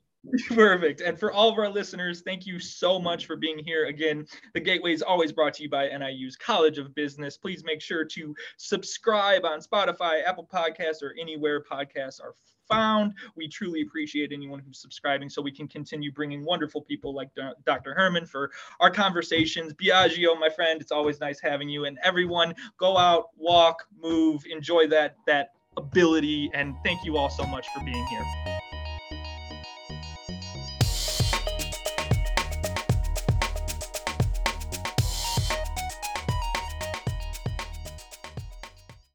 [0.48, 1.00] Perfect.
[1.00, 3.86] And for all of our listeners, thank you so much for being here.
[3.86, 4.24] Again,
[4.54, 7.36] the Gateway is always brought to you by NIU's College of Business.
[7.36, 12.36] Please make sure to subscribe on Spotify, Apple Podcasts, or anywhere podcasts are
[12.72, 13.14] found.
[13.36, 17.30] We truly appreciate anyone who's subscribing so we can continue bringing wonderful people like
[17.64, 17.94] Dr.
[17.94, 18.50] Herrmann for
[18.80, 19.72] our conversations.
[19.74, 21.84] Biagio, my friend, it's always nice having you.
[21.84, 26.50] And everyone, go out, walk, move, enjoy that that ability.
[26.54, 28.61] And thank you all so much for being here.